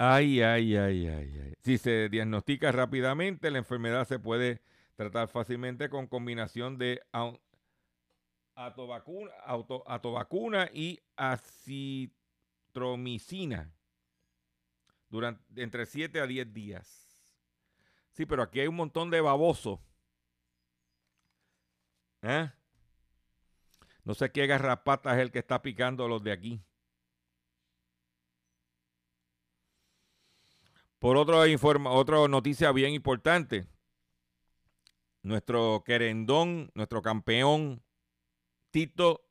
Ay, 0.00 0.42
ay, 0.42 0.76
ay, 0.76 1.08
ay, 1.08 1.40
ay. 1.42 1.54
Si 1.60 1.76
se 1.76 2.08
diagnostica 2.08 2.70
rápidamente, 2.70 3.50
la 3.50 3.58
enfermedad 3.58 4.06
se 4.06 4.20
puede 4.20 4.62
tratar 4.94 5.26
fácilmente 5.26 5.90
con 5.90 6.06
combinación 6.06 6.78
de 6.78 7.02
atobacuna, 8.54 9.32
atobacuna 9.86 10.70
y 10.72 11.00
acitromicina 11.16 13.72
durante 15.08 15.62
entre 15.62 15.84
7 15.84 16.20
a 16.20 16.28
10 16.28 16.54
días. 16.54 17.18
Sí, 18.12 18.24
pero 18.24 18.44
aquí 18.44 18.60
hay 18.60 18.68
un 18.68 18.76
montón 18.76 19.10
de 19.10 19.20
baboso. 19.20 19.82
¿Eh? 22.22 22.52
No 24.04 24.14
sé 24.14 24.30
qué 24.30 24.46
garrapata 24.46 25.12
es 25.14 25.20
el 25.20 25.32
que 25.32 25.40
está 25.40 25.60
picando 25.60 26.06
los 26.06 26.22
de 26.22 26.30
aquí. 26.30 26.62
Por 30.98 31.16
otra, 31.16 31.46
informa, 31.48 31.90
otra 31.90 32.26
noticia 32.28 32.72
bien 32.72 32.92
importante, 32.92 33.66
nuestro 35.22 35.82
querendón, 35.84 36.70
nuestro 36.74 37.02
campeón, 37.02 37.82
Tito, 38.70 39.24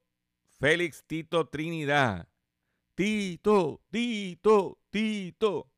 Félix 0.60 1.04
Tito 1.06 1.48
Trinidad. 1.48 2.28
Tito, 2.96 3.82
Tito, 3.92 4.80
Tito. 4.90 5.72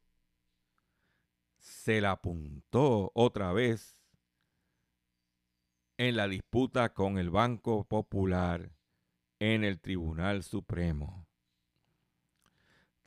Se 1.57 1.99
la 1.99 2.11
apuntó 2.11 3.11
otra 3.13 3.51
vez 3.51 3.97
en 5.97 6.15
la 6.15 6.27
disputa 6.27 6.93
con 6.93 7.17
el 7.17 7.29
Banco 7.29 7.83
Popular 7.83 8.71
en 9.39 9.65
el 9.65 9.79
Tribunal 9.81 10.43
Supremo. 10.43 11.28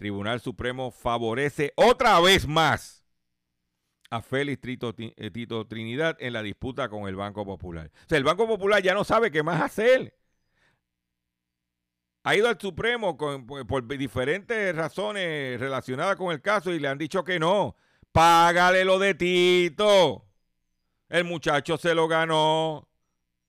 Tribunal 0.02 0.40
Supremo 0.40 0.90
favorece 0.90 1.72
otra 1.76 2.18
vez 2.18 2.48
más 2.48 3.06
a 4.10 4.20
Félix 4.20 4.60
eh, 4.66 5.30
Tito, 5.30 5.64
Trinidad 5.68 6.16
en 6.18 6.32
la 6.32 6.42
disputa 6.42 6.88
con 6.88 7.06
el 7.06 7.14
Banco 7.14 7.44
Popular. 7.44 7.88
O 7.94 8.08
sea, 8.08 8.18
el 8.18 8.24
Banco 8.24 8.48
Popular 8.48 8.82
ya 8.82 8.94
no 8.94 9.04
sabe 9.04 9.30
qué 9.30 9.44
más 9.44 9.62
hacer. 9.62 10.18
Ha 12.24 12.34
ido 12.34 12.48
al 12.48 12.58
Supremo 12.58 13.16
por, 13.16 13.86
diferentes 13.96 14.74
razones 14.74 15.60
relacionadas 15.60 16.16
con 16.16 16.32
el 16.32 16.42
caso 16.42 16.72
y 16.72 16.80
le 16.80 16.88
han 16.88 16.98
dicho 16.98 17.22
que 17.22 17.38
no. 17.38 17.76
Págale 18.10 18.84
lo 18.84 18.98
de 18.98 19.14
Tito. 19.14 20.26
El 21.10 21.22
muchacho 21.22 21.76
se 21.76 21.94
lo 21.94 22.08
ganó 22.08 22.88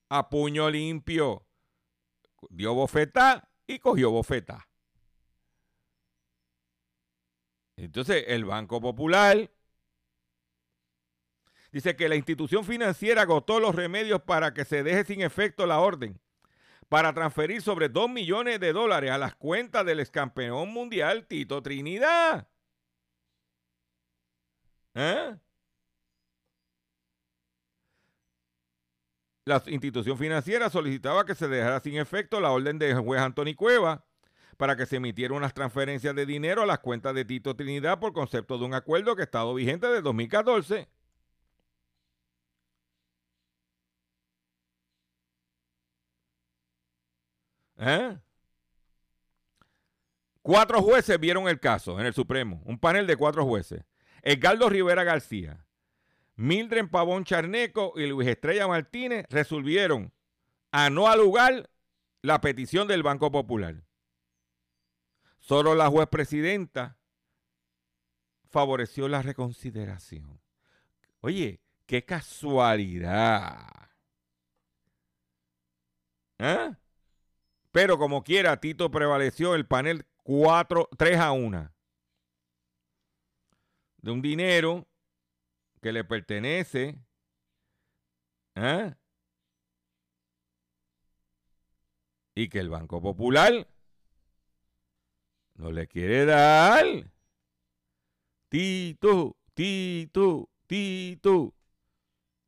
a 0.08 0.30
puño 0.30 0.70
limpio. 0.70 1.48
Dio 2.52 2.76
bofeta 2.76 3.50
y 3.66 3.80
cogió 3.80 4.12
bofeta. 4.12 4.68
Entonces, 7.76 8.26
el 8.28 8.46
Banco 8.46 8.80
Popular 8.82 9.50
dice 11.72 11.96
que 11.96 12.08
la 12.10 12.16
institución 12.16 12.64
financiera 12.64 13.24
agotó 13.24 13.60
los 13.60 13.76
remedios 13.76 14.22
para 14.22 14.54
que 14.54 14.66
se 14.66 14.84
deje 14.84 15.06
sin 15.06 15.22
efecto 15.22 15.66
la 15.66 15.80
orden 15.80 16.20
para 16.94 17.12
transferir 17.12 17.60
sobre 17.64 17.90
2 17.90 18.08
millones 18.10 18.60
de 18.60 18.72
dólares 18.72 19.10
a 19.10 19.18
las 19.18 19.36
cuentas 19.36 19.84
del 19.84 20.00
excampeón 20.00 20.70
mundial 20.70 21.26
Tito 21.26 21.64
Trinidad. 21.64 22.48
¿Eh? 24.94 25.36
La 29.46 29.62
institución 29.66 30.18
financiera 30.20 30.70
solicitaba 30.70 31.26
que 31.26 31.34
se 31.34 31.48
dejara 31.48 31.80
sin 31.80 31.98
efecto 31.98 32.40
la 32.40 32.52
orden 32.52 32.78
del 32.78 33.00
juez 33.00 33.22
Anthony 33.22 33.56
Cueva 33.56 34.06
para 34.58 34.76
que 34.76 34.86
se 34.86 34.98
emitieran 34.98 35.38
unas 35.38 35.54
transferencias 35.54 36.16
de 36.16 36.26
dinero 36.26 36.62
a 36.64 36.66
las 36.66 36.80
cuentas 36.80 37.14
de 37.16 37.26
Tito 37.26 37.56
Trinidad 37.56 38.00
por 38.00 38.14
concepto 38.14 38.58
de 38.58 38.66
un 38.66 38.74
acuerdo 38.74 39.16
que 39.16 39.22
ha 39.24 39.26
estado 39.26 39.54
vigente 39.54 39.88
desde 39.88 40.02
2014. 40.02 40.88
¿Eh? 47.78 48.18
Cuatro 50.42 50.82
jueces 50.82 51.20
vieron 51.20 51.48
el 51.48 51.60
caso 51.60 52.00
en 52.00 52.06
el 52.06 52.14
Supremo, 52.14 52.62
un 52.66 52.78
panel 52.78 53.08
de 53.08 53.16
cuatro 53.16 53.46
jueces. 53.46 53.84
Edgardo 54.22 54.70
Rivera 54.70 55.04
García, 55.04 55.66
Mildred 56.36 56.90
Pavón 56.90 57.24
Charneco 57.24 57.94
y 57.96 58.08
Luis 58.08 58.28
Estrella 58.28 58.68
Martínez 58.68 59.26
resolvieron 59.30 60.14
a 60.72 60.90
no 60.90 61.08
alugar 61.08 61.70
la 62.22 62.42
petición 62.42 62.88
del 62.88 63.04
Banco 63.04 63.32
Popular. 63.32 63.84
Solo 65.44 65.76
la 65.76 65.90
juez 65.90 66.08
presidenta 66.08 66.98
favoreció 68.50 69.10
la 69.10 69.22
reconsideración. 69.22 70.42
Oye, 71.20 71.62
qué 71.86 72.06
casualidad. 72.06 73.90
¿Eh? 76.38 76.72
Pero 77.74 77.98
como 77.98 78.24
quiera, 78.24 78.56
Tito 78.62 78.90
prevaleció 78.90 79.54
el 79.54 79.68
panel 79.68 80.06
4, 80.24 80.88
3 80.98 81.20
a 81.20 81.34
1. 81.34 81.74
De 83.98 84.12
un 84.12 84.22
dinero 84.22 84.88
que 85.82 85.92
le 85.92 86.06
pertenece. 86.06 86.98
¿eh? 88.56 88.96
Y 92.34 92.48
que 92.48 92.60
el 92.60 92.70
Banco 92.70 93.02
Popular 93.02 93.68
no 95.56 95.72
le 95.72 95.88
quiere 95.88 96.26
dar. 96.26 96.86
Tito, 98.50 99.38
Tito, 99.54 100.50
Tito. 100.68 101.54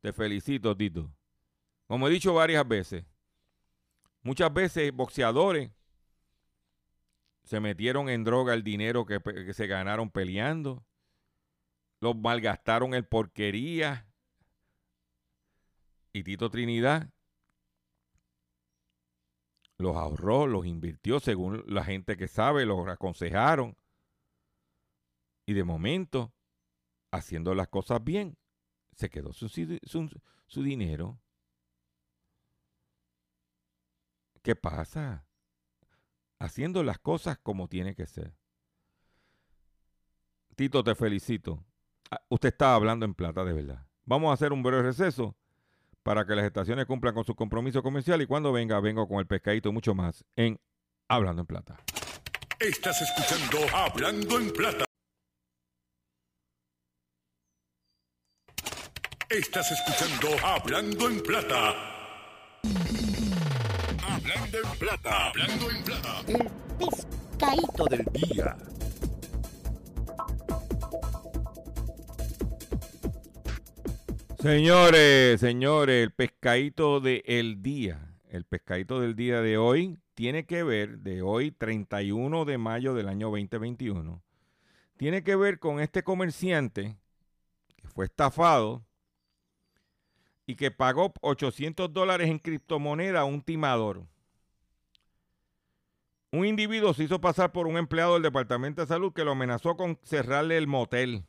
Te 0.02 0.14
felicito, 0.14 0.76
Tito. 0.76 1.12
Como 1.88 2.08
he 2.08 2.12
dicho 2.12 2.34
varias 2.34 2.68
veces, 2.68 3.06
muchas 4.22 4.54
veces 4.54 4.92
boxeadores 4.92 5.72
se 7.44 7.60
metieron 7.60 8.10
en 8.10 8.24
droga 8.24 8.54
el 8.54 8.64
dinero 8.64 9.06
que, 9.06 9.20
que 9.22 9.54
se 9.54 9.68
ganaron 9.68 10.10
peleando. 10.10 10.84
Los 12.02 12.16
malgastaron 12.16 12.94
en 12.94 13.04
porquería. 13.04 14.08
Y 16.12 16.24
Tito 16.24 16.50
Trinidad 16.50 17.10
los 19.78 19.96
ahorró, 19.96 20.48
los 20.48 20.66
invirtió 20.66 21.20
según 21.20 21.64
la 21.68 21.84
gente 21.84 22.18
que 22.18 22.28
sabe, 22.28 22.66
los 22.66 22.88
aconsejaron. 22.88 23.78
Y 25.46 25.54
de 25.54 25.64
momento, 25.64 26.34
haciendo 27.12 27.54
las 27.54 27.68
cosas 27.68 28.04
bien, 28.04 28.38
se 28.96 29.10
quedó 29.10 29.34
su, 29.34 30.64
dinero. 30.64 31.20
¿Qué 34.42 34.56
pasa? 34.56 35.28
Haciendo 36.40 36.84
las 36.84 37.00
cosas 37.00 37.38
como 37.38 37.68
tiene 37.68 37.96
que 37.96 38.08
ser. 38.08 38.36
Tito, 40.56 40.84
te 40.84 40.96
felicito. 40.96 41.66
Ah, 42.10 42.22
usted 42.30 42.50
está 42.50 42.76
hablando 42.76 43.06
en 43.06 43.14
plata 43.14 43.44
de 43.44 43.54
verdad. 43.54 43.88
Vamos 44.06 44.30
a 44.30 44.34
hacer 44.34 44.54
un 44.54 44.64
breve 44.64 44.84
receso 44.84 45.36
para 46.06 46.24
que 46.24 46.36
las 46.36 46.46
estaciones 46.46 46.86
cumplan 46.86 47.16
con 47.16 47.26
su 47.26 47.34
compromiso 47.34 47.82
comercial 47.82 48.22
y 48.22 48.28
cuando 48.28 48.52
venga, 48.52 48.80
vengo 48.80 49.08
con 49.08 49.18
el 49.18 49.26
pescadito 49.26 49.70
y 49.70 49.72
mucho 49.72 49.96
más 49.96 50.24
en 50.36 50.60
Hablando 51.10 51.42
en 51.42 51.48
Plata. 51.48 51.80
Estás 52.60 53.02
escuchando 53.02 53.76
Hablando 53.76 54.40
en 54.40 54.54
Plata. 54.54 54.86
Estás 59.30 59.72
escuchando 59.72 60.46
Hablando 60.46 61.10
en 61.10 61.24
Plata. 61.24 61.74
Hablando 64.08 64.58
en 64.60 64.78
Plata. 64.78 65.28
Hablando 65.30 65.72
en 65.72 65.84
Plata. 65.84 66.22
El 66.28 66.52
pescadito 66.78 67.86
del 67.86 68.06
día. 68.14 68.56
Señores, 74.46 75.40
señores, 75.40 76.04
el 76.04 76.12
pescadito 76.12 77.00
del 77.00 77.64
día. 77.64 78.16
El 78.30 78.46
pescadito 78.46 79.00
del 79.00 79.16
día 79.16 79.42
de 79.42 79.58
hoy 79.58 79.98
tiene 80.14 80.46
que 80.46 80.62
ver, 80.62 81.00
de 81.00 81.24
hoy 81.24 81.50
31 81.50 82.46
de 82.46 82.60
mayo 82.60 82.94
del 82.94 83.10
año 83.10 83.32
2021, 83.32 84.22
tiene 84.98 85.24
que 85.24 85.36
ver 85.36 85.58
con 85.58 85.80
este 85.80 86.04
comerciante 86.04 86.96
que 87.76 87.88
fue 87.88 88.06
estafado 88.06 88.86
y 90.46 90.54
que 90.54 90.70
pagó 90.70 91.12
800 91.22 91.92
dólares 91.92 92.30
en 92.30 92.38
criptomoneda 92.38 93.22
a 93.22 93.26
un 93.26 93.42
timador. 93.42 94.06
Un 96.32 96.46
individuo 96.46 96.94
se 96.94 97.06
hizo 97.06 97.20
pasar 97.20 97.52
por 97.52 97.66
un 97.66 97.78
empleado 97.78 98.14
del 98.14 98.22
Departamento 98.22 98.84
de 98.84 98.88
Salud 98.88 99.12
que 99.12 99.26
lo 99.26 99.32
amenazó 99.32 99.76
con 99.76 99.98
cerrarle 100.04 100.56
el 100.56 100.68
motel. 100.68 101.26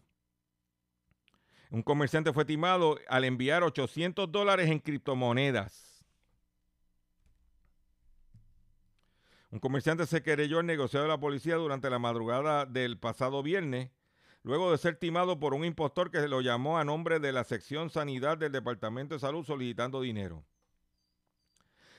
Un 1.71 1.83
comerciante 1.83 2.33
fue 2.33 2.45
timado 2.45 2.99
al 3.09 3.25
enviar 3.25 3.63
800 3.63 4.31
dólares 4.31 4.71
en 4.71 4.79
criptomonedas. 4.79 6.05
Un 9.51 9.59
comerciante 9.59 10.07
se 10.07 10.23
querelló 10.23 10.59
al 10.59 10.67
negociado 10.67 11.05
de 11.05 11.13
la 11.13 11.21
policía 11.21 11.57
durante 11.57 11.89
la 11.91 11.99
madrugada 11.99 12.67
del 12.67 12.99
pasado 12.99 13.43
viernes, 13.43 13.91
luego 14.43 14.71
de 14.71 14.79
ser 14.79 14.97
timado 14.97 15.41
por 15.41 15.55
un 15.55 15.65
impostor 15.65 16.11
que 16.11 16.29
lo 16.29 16.41
llamó 16.41 16.79
a 16.79 16.85
nombre 16.85 17.21
de 17.21 17.33
la 17.33 17.43
sección 17.43 17.91
sanidad 17.91 18.39
del 18.39 18.53
Departamento 18.53 19.15
de 19.15 19.21
Salud 19.21 19.45
solicitando 19.45 20.01
dinero. 20.01 20.45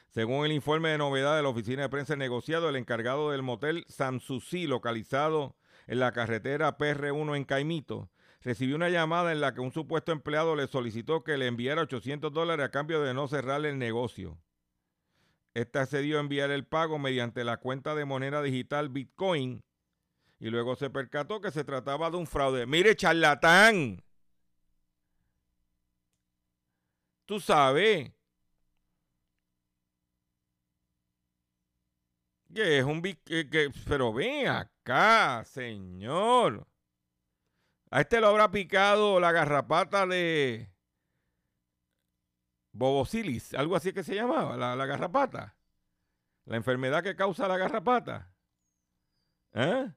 Según 0.10 0.46
el 0.46 0.54
informe 0.54 0.90
de 0.90 0.98
novedad 0.98 1.36
de 1.36 1.44
la 1.44 1.50
oficina 1.50 1.84
de 1.84 1.90
prensa 1.90 2.16
negociado, 2.16 2.70
el 2.70 2.78
encargado 2.78 3.32
del 3.32 3.44
motel 3.44 3.86
Samsusi, 3.88 4.66
localizado 4.66 5.56
en 5.88 6.00
la 6.00 6.12
carretera 6.12 6.78
PR1 6.78 7.36
en 7.36 7.44
Caimito, 7.44 8.10
recibió 8.41 8.76
una 8.76 8.89
llamada 8.89 9.32
en 9.32 9.41
la 9.41 9.54
que 9.54 9.62
un 9.62 9.71
supuesto 9.71 10.12
empleado 10.12 10.56
le 10.56 10.67
solicitó 10.67 11.23
que 11.23 11.38
le 11.38 11.47
enviara 11.47 11.82
800 11.82 12.32
dólares 12.32 12.65
a 12.65 12.71
cambio 12.71 13.02
de 13.02 13.13
no 13.13 13.28
cerrarle 13.28 13.69
el 13.69 13.80
negocio. 13.80 14.38
Este 15.54 15.80
accedió 15.80 16.17
a 16.17 16.21
enviar 16.21 16.52
el 16.52 16.65
pago 16.65 17.00
mediante 17.00 17.43
la 17.43 17.58
cuenta 17.58 17.95
de 17.95 18.06
moneda 18.06 18.41
digital 18.41 18.89
Bitcoin 18.89 19.63
y 20.39 20.50
luego 20.50 20.76
se 20.76 20.89
percató 20.89 21.41
que 21.41 21.52
se 21.52 21.63
trataba 21.63 22.12
de 22.12 22.17
un 22.17 22.28
fraude. 22.28 22.67
Mire, 22.67 22.95
charlatán. 22.95 24.04
Tú 27.26 27.39
sabes 27.39 28.12
que 32.54 32.80
es 32.80 32.86
un... 32.86 33.02
Que, 33.02 33.71
pero 33.88 34.13
ven 34.13 34.47
acá, 34.47 35.43
señor. 35.45 36.67
A 37.89 38.02
este 38.02 38.19
lo 38.19 38.28
habrá 38.28 38.52
picado 38.52 39.19
la 39.19 39.32
garrapata 39.32 40.06
de 40.06 40.69
Bobosilis, 42.73 43.54
algo 43.54 43.76
así 43.76 43.93
que 43.93 44.04
se 44.04 44.15
llamaba, 44.15 44.58
la, 44.58 44.86
garrapata. 44.86 45.56
La 46.45 46.58
enfermedad 46.58 47.04
que 47.04 47.15
causa 47.15 47.47
la 47.47 47.58
garrapata. 47.58 48.32
¿Eh? 49.54 49.91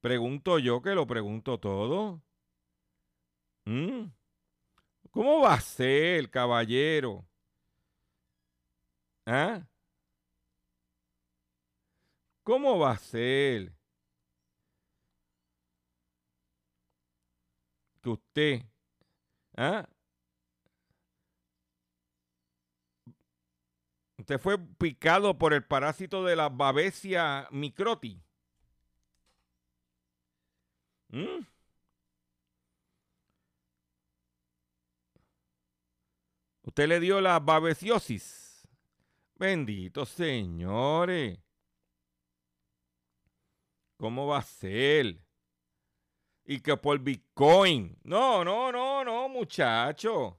Pregunto 0.00 0.58
yo 0.58 0.82
que 0.82 0.94
lo 0.94 1.06
pregunto 1.06 1.58
todo. 1.58 2.22
¿Mm? 3.64 4.06
¿Cómo 5.10 5.40
va 5.40 5.54
a 5.54 5.60
ser, 5.60 6.30
caballero? 6.30 7.26
¿Ah? 9.26 9.66
¿Cómo 12.44 12.78
va 12.78 12.92
a 12.92 12.98
ser? 12.98 13.75
Usted 18.12 18.62
¿ah? 19.56 19.88
usted 24.18 24.38
fue 24.40 24.58
picado 24.58 25.38
por 25.38 25.52
el 25.52 25.64
parásito 25.64 26.24
de 26.24 26.34
la 26.36 26.48
Babesia 26.48 27.46
microti. 27.52 28.20
¿Mm? 31.10 31.46
Usted 36.62 36.88
le 36.88 37.00
dio 37.00 37.20
la 37.20 37.38
babesiosis. 37.38 38.66
Bendito 39.36 40.04
señores. 40.04 41.38
¿Cómo 43.96 44.26
va 44.26 44.38
a 44.38 44.42
ser? 44.42 45.25
Y 46.46 46.60
que 46.60 46.76
por 46.76 46.98
Bitcoin. 47.00 47.98
No, 48.04 48.44
no, 48.44 48.70
no, 48.72 49.04
no, 49.04 49.28
muchacho. 49.28 50.38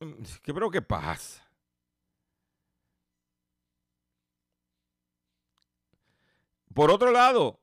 Mm, 0.00 0.22
¿Qué 0.42 0.54
pero 0.54 0.70
qué 0.70 0.80
pasa? 0.82 1.46
Por 6.72 6.90
otro 6.90 7.10
lado, 7.10 7.60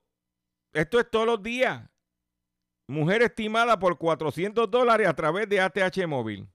esto 0.74 1.00
es 1.00 1.10
todos 1.10 1.26
los 1.26 1.42
días. 1.42 1.90
Mujer 2.88 3.22
estimada 3.22 3.80
por 3.80 3.98
400 3.98 4.70
dólares 4.70 5.08
a 5.08 5.16
través 5.16 5.48
de 5.50 5.60
ATH 5.62 6.08
móvil. 6.08 6.48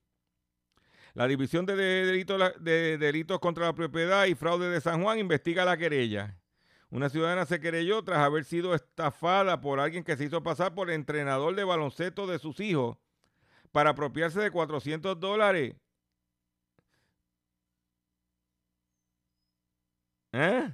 La 1.14 1.26
División 1.26 1.66
de 1.66 1.76
de 1.76 2.98
Delitos 2.98 3.38
contra 3.40 3.66
la 3.66 3.74
Propiedad 3.74 4.26
y 4.26 4.34
Fraude 4.34 4.70
de 4.70 4.80
San 4.80 5.02
Juan 5.02 5.18
investiga 5.18 5.64
la 5.64 5.76
querella. 5.76 6.41
Una 6.92 7.08
ciudadana 7.08 7.46
se 7.46 7.58
querelló 7.58 8.04
tras 8.04 8.18
haber 8.18 8.44
sido 8.44 8.74
estafada 8.74 9.62
por 9.62 9.80
alguien 9.80 10.04
que 10.04 10.14
se 10.14 10.24
hizo 10.24 10.42
pasar 10.42 10.74
por 10.74 10.90
entrenador 10.90 11.54
de 11.56 11.64
baloncesto 11.64 12.26
de 12.26 12.38
sus 12.38 12.60
hijos 12.60 12.98
para 13.72 13.90
apropiarse 13.90 14.40
de 14.40 14.50
400 14.50 15.18
dólares. 15.18 15.74
¿Eh? 20.32 20.70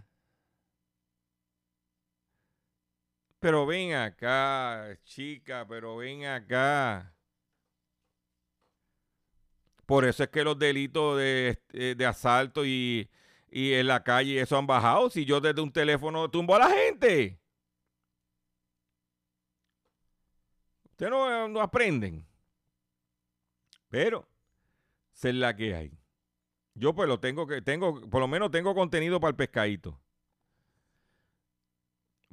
Pero 3.39 3.65
ven 3.65 3.95
acá, 3.95 4.99
chica, 5.05 5.65
pero 5.69 5.99
ven 5.99 6.25
acá. 6.27 7.15
Por 9.87 10.05
eso 10.05 10.25
es 10.25 10.31
que 10.31 10.43
los 10.43 10.59
delitos 10.59 11.17
de, 11.17 11.63
eh, 11.73 11.95
de 11.97 12.07
asalto 12.07 12.67
y 12.67 13.09
y 13.51 13.75
en 13.75 13.87
la 13.87 14.03
calle 14.03 14.41
eso 14.41 14.57
han 14.57 14.67
bajado. 14.67 15.11
Si 15.11 15.25
yo 15.25 15.41
desde 15.41 15.61
un 15.61 15.73
teléfono 15.73 16.31
tumbo 16.31 16.55
a 16.55 16.61
la 16.61 16.71
gente. 16.71 17.39
Ustedes 20.91 21.11
no, 21.11 21.49
no 21.49 21.61
aprenden. 21.61 22.27
Pero, 23.89 24.29
es 25.15 25.35
la 25.35 25.55
que 25.57 25.75
hay. 25.75 25.93
Yo 26.75 26.95
pues 26.95 27.09
lo 27.09 27.19
tengo 27.19 27.47
que, 27.47 27.63
tengo, 27.63 28.09
por 28.09 28.21
lo 28.21 28.29
menos 28.29 28.51
tengo 28.51 28.75
contenido 28.75 29.19
para 29.21 29.31
el 29.31 29.37
pescadito. 29.37 29.99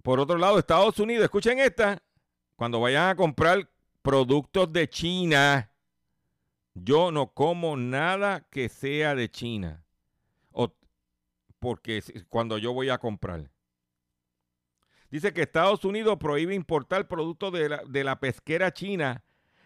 Por 0.04 0.20
otro 0.20 0.38
lado, 0.38 0.60
Estados 0.60 1.00
Unidos, 1.00 1.24
escuchen 1.24 1.58
esta, 1.60 1.98
cuando 2.56 2.80
vayan 2.80 3.10
a 3.10 3.16
comprar 3.16 3.68
productos 4.04 4.72
de 4.72 4.88
China, 4.88 5.72
yo 6.76 7.12
no 7.12 7.34
como 7.34 7.76
nada 7.76 8.48
que 8.52 8.70
sea 8.70 9.16
de 9.16 9.32
China 9.32 9.85
porque 11.66 12.04
cuando 12.30 12.60
yo 12.60 12.74
voy 12.74 12.90
a 12.90 13.00
comprar. 13.00 13.50
Dice 15.10 15.34
que 15.34 15.42
Estados 15.42 15.84
Unidos 15.84 16.16
prohíbe 16.20 16.54
importar 16.54 17.08
productos 17.08 17.52
de 17.54 17.70
la, 17.70 17.82
de 17.88 18.04
la 18.04 18.20
pesquera 18.20 18.72
china 18.72 19.24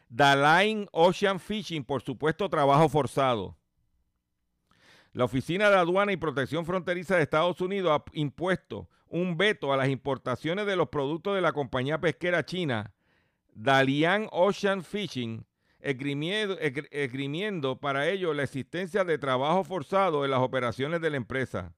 Daline 0.07 0.87
Ocean 0.93 1.41
Fishing 1.41 1.83
por 1.83 2.01
supuesto 2.01 2.49
trabajo 2.49 2.87
forzado. 2.87 3.57
La 5.11 5.25
Oficina 5.25 5.69
de 5.69 5.75
Aduana 5.75 6.13
y 6.13 6.15
Protección 6.17 6.65
Fronteriza 6.65 7.17
de 7.17 7.23
Estados 7.23 7.59
Unidos 7.59 7.91
ha 7.91 8.01
impuesto 8.13 8.87
un 9.09 9.35
veto 9.35 9.73
a 9.73 9.75
las 9.75 9.89
importaciones 9.89 10.65
de 10.67 10.77
los 10.77 10.87
productos 10.87 11.35
de 11.35 11.41
la 11.41 11.51
compañía 11.51 11.99
pesquera 11.99 12.45
china 12.45 12.93
Dalian 13.53 14.29
Ocean 14.31 14.85
Fishing 14.85 15.45
esgrimiendo, 15.81 17.77
para 17.77 18.07
ello 18.07 18.33
la 18.33 18.43
existencia 18.43 19.03
de 19.03 19.17
trabajo 19.17 19.65
forzado 19.65 20.23
en 20.23 20.31
las 20.31 20.39
operaciones 20.39 21.01
de 21.01 21.09
la 21.09 21.17
empresa. 21.17 21.73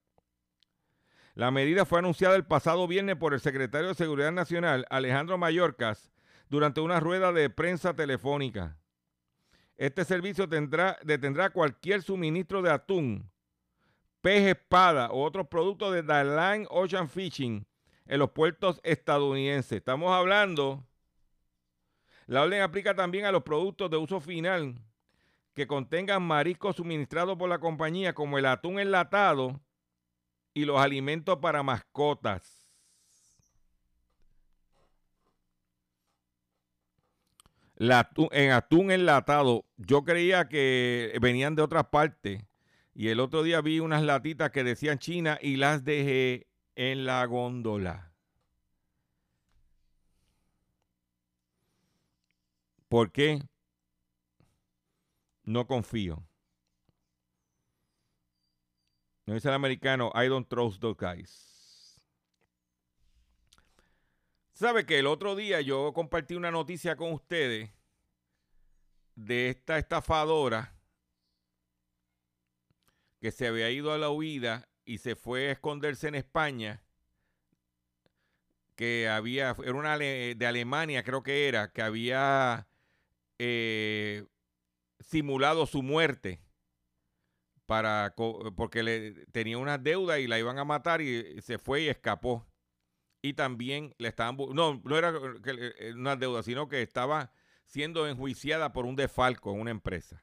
La 1.34 1.50
medida 1.50 1.86
fue 1.86 2.00
anunciada 2.00 2.36
el 2.36 2.46
pasado 2.46 2.88
viernes 2.88 3.16
por 3.16 3.34
el 3.34 3.40
secretario 3.40 3.90
de 3.90 3.96
Seguridad 3.96 4.32
Nacional, 4.32 4.86
Alejandro 4.90 5.38
Mayorkas, 5.38 6.12
durante 6.50 6.82
una 6.82 7.00
rueda 7.00 7.32
de 7.32 7.50
prensa 7.50 7.94
telefónica. 7.96 8.78
Este 9.78 10.04
servicio 10.04 10.48
tendrá, 10.50 11.00
detendrá 11.04 11.50
cualquier 11.50 12.02
suministro 12.02 12.62
de 12.62 12.72
atún, 12.72 13.32
pez 14.20 14.46
espada 14.50 15.10
o 15.12 15.24
otros 15.24 15.48
productos 15.48 15.94
de 15.94 16.04
Dalan 16.04 16.68
Ocean 16.70 17.10
Fishing 17.10 17.66
en 18.06 18.20
los 18.20 18.32
puertos 18.32 18.82
estadounidenses. 18.84 19.78
Estamos 19.78 20.12
hablando, 20.12 20.86
la 22.28 22.44
orden 22.44 22.62
aplica 22.62 22.94
también 22.94 23.26
a 23.26 23.32
los 23.32 23.44
productos 23.44 23.90
de 23.90 23.98
uso 23.98 24.20
final 24.20 24.76
que 25.54 25.66
contengan 25.66 26.22
mariscos 26.24 26.76
suministrados 26.76 27.38
por 27.38 27.50
la 27.50 27.60
compañía, 27.60 28.14
como 28.14 28.38
el 28.38 28.46
atún 28.46 28.80
enlatado 28.80 29.62
y 30.54 30.66
los 30.66 30.80
alimentos 30.80 31.38
para 31.40 31.64
mascotas. 31.64 32.62
en 38.32 38.52
atún 38.52 38.92
enlatado, 38.92 39.66
yo 39.78 40.04
creía 40.04 40.48
que 40.48 41.18
venían 41.20 41.56
de 41.56 41.64
otras 41.64 41.88
partes. 41.88 42.44
Y 42.94 43.08
el 43.08 43.20
otro 43.20 43.42
día 43.44 43.62
vi 43.62 43.80
unas 43.80 44.04
latitas 44.04 44.52
que 44.52 44.64
decían 44.64 45.00
China 45.00 45.40
y 45.42 45.56
las 45.56 45.84
dejé 45.84 46.48
en 46.76 47.06
la 47.06 47.26
góndola. 47.26 48.12
¿Por 52.88 53.12
qué? 53.12 53.42
No 55.44 55.66
confío. 55.66 56.24
No 59.32 59.36
dice 59.36 59.48
el 59.48 59.54
americano, 59.54 60.12
I 60.14 60.28
don't 60.28 60.50
trust 60.50 60.82
those 60.82 60.98
guys. 61.00 62.02
¿Sabe 64.52 64.86
que 64.86 65.00
el 65.00 65.08
otro 65.08 65.38
día 65.38 65.62
yo 65.62 65.94
compartí 65.94 66.36
una 66.36 66.52
noticia 66.52 66.98
con 66.98 67.14
ustedes 67.14 67.70
de 69.16 69.50
esta 69.50 69.78
estafadora 69.78 70.76
que 73.22 73.32
se 73.32 73.48
había 73.48 73.70
ido 73.70 73.94
a 73.94 73.98
la 73.98 74.10
huida 74.10 74.68
y 74.84 74.98
se 74.98 75.16
fue 75.16 75.48
a 75.48 75.52
esconderse 75.54 76.10
en 76.10 76.16
España? 76.16 76.84
Que 78.76 79.08
había, 79.08 79.56
era 79.64 79.76
una 79.76 79.98
de 79.98 80.46
Alemania 80.46 81.04
creo 81.04 81.24
que 81.24 81.48
era, 81.48 81.72
que 81.72 81.82
había 81.82 82.68
eh, 83.40 84.26
simulado 85.00 85.66
su 85.68 85.82
muerte 85.84 86.42
para 87.72 88.14
porque 88.58 88.84
le 88.84 89.14
tenía 89.28 89.58
una 89.58 89.78
deuda 89.78 90.20
y 90.20 90.28
la 90.28 90.38
iban 90.38 90.60
a 90.60 90.66
matar 90.66 91.00
y 91.00 91.42
se 91.42 91.58
fue 91.58 91.84
y 91.84 91.88
escapó. 91.88 92.46
Y 93.22 93.32
también 93.32 93.96
le 93.98 94.10
estaban 94.10 94.36
no, 94.36 94.82
no 94.84 94.98
era 94.98 95.14
eh, 95.46 95.94
una 95.96 96.18
deuda, 96.18 96.44
sino 96.44 96.68
que 96.68 96.82
estaba 96.82 97.32
siendo 97.64 98.10
enjuiciada 98.10 98.74
por 98.74 98.86
un 98.86 98.98
defalco 98.98 99.54
en 99.54 99.62
una 99.62 99.72
empresa. 99.72 100.22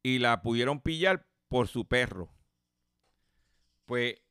Y 0.00 0.20
la 0.20 0.42
pudieron 0.42 0.80
pillar 0.80 1.26
por 1.48 1.66
su 1.66 1.88
perro. 1.88 2.30
Pues 3.84 4.22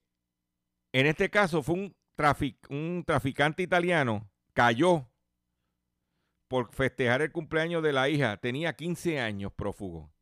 en 0.93 1.07
este 1.07 1.29
caso 1.29 1.61
fue 1.61 1.75
un, 1.75 1.95
un 2.69 3.03
traficante 3.05 3.63
italiano, 3.63 4.31
cayó 4.53 5.11
por 6.47 6.73
festejar 6.73 7.21
el 7.21 7.33
cumpleaños 7.33 7.83
de 7.83 7.91
la 7.91 8.07
hija. 8.07 8.37
Tenía 8.37 8.77
15 8.77 9.19
años 9.19 9.51
prófugo. 9.51 10.14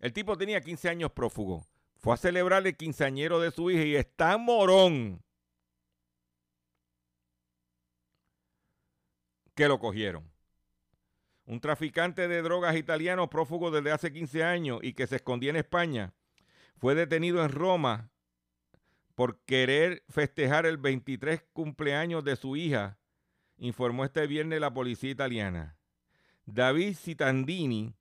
El 0.00 0.12
tipo 0.12 0.36
tenía 0.36 0.60
15 0.60 0.88
años 0.88 1.12
prófugo. 1.12 1.66
Fue 1.98 2.14
a 2.14 2.16
celebrar 2.16 2.66
el 2.66 2.76
quinceañero 2.76 3.40
de 3.40 3.50
su 3.50 3.70
hija 3.70 3.84
y 3.84 3.96
está 3.96 4.38
morón. 4.38 5.22
Que 9.54 9.68
lo 9.68 9.78
cogieron. 9.78 10.30
Un 11.44 11.60
traficante 11.60 12.28
de 12.28 12.42
drogas 12.42 12.76
italiano 12.76 13.28
prófugo 13.28 13.70
desde 13.70 13.92
hace 13.92 14.12
15 14.12 14.44
años 14.44 14.80
y 14.82 14.94
que 14.94 15.06
se 15.06 15.16
escondía 15.16 15.50
en 15.50 15.56
España 15.56 16.14
fue 16.76 16.94
detenido 16.94 17.44
en 17.44 17.50
Roma 17.50 18.10
por 19.14 19.40
querer 19.40 20.02
festejar 20.08 20.64
el 20.64 20.78
23 20.78 21.42
cumpleaños 21.52 22.24
de 22.24 22.36
su 22.36 22.56
hija 22.56 23.00
informó 23.60 24.04
este 24.04 24.26
viernes 24.26 24.60
la 24.60 24.72
policía 24.72 25.10
italiana. 25.10 25.76
David 26.46 26.96
Citandini, 26.96 27.94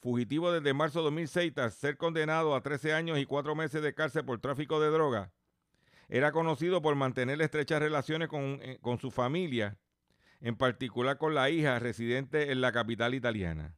fugitivo 0.00 0.52
desde 0.52 0.74
marzo 0.74 1.00
de 1.00 1.04
2006 1.04 1.54
tras 1.54 1.74
ser 1.74 1.96
condenado 1.96 2.54
a 2.54 2.62
13 2.62 2.92
años 2.92 3.18
y 3.18 3.26
4 3.26 3.54
meses 3.54 3.82
de 3.82 3.94
cárcel 3.94 4.24
por 4.24 4.40
tráfico 4.40 4.80
de 4.80 4.90
droga, 4.90 5.32
era 6.08 6.32
conocido 6.32 6.82
por 6.82 6.94
mantener 6.94 7.40
estrechas 7.42 7.80
relaciones 7.80 8.28
con, 8.28 8.60
eh, 8.62 8.78
con 8.80 8.98
su 8.98 9.10
familia, 9.10 9.78
en 10.40 10.56
particular 10.56 11.18
con 11.18 11.34
la 11.34 11.50
hija 11.50 11.78
residente 11.78 12.52
en 12.52 12.60
la 12.60 12.72
capital 12.72 13.14
italiana. 13.14 13.76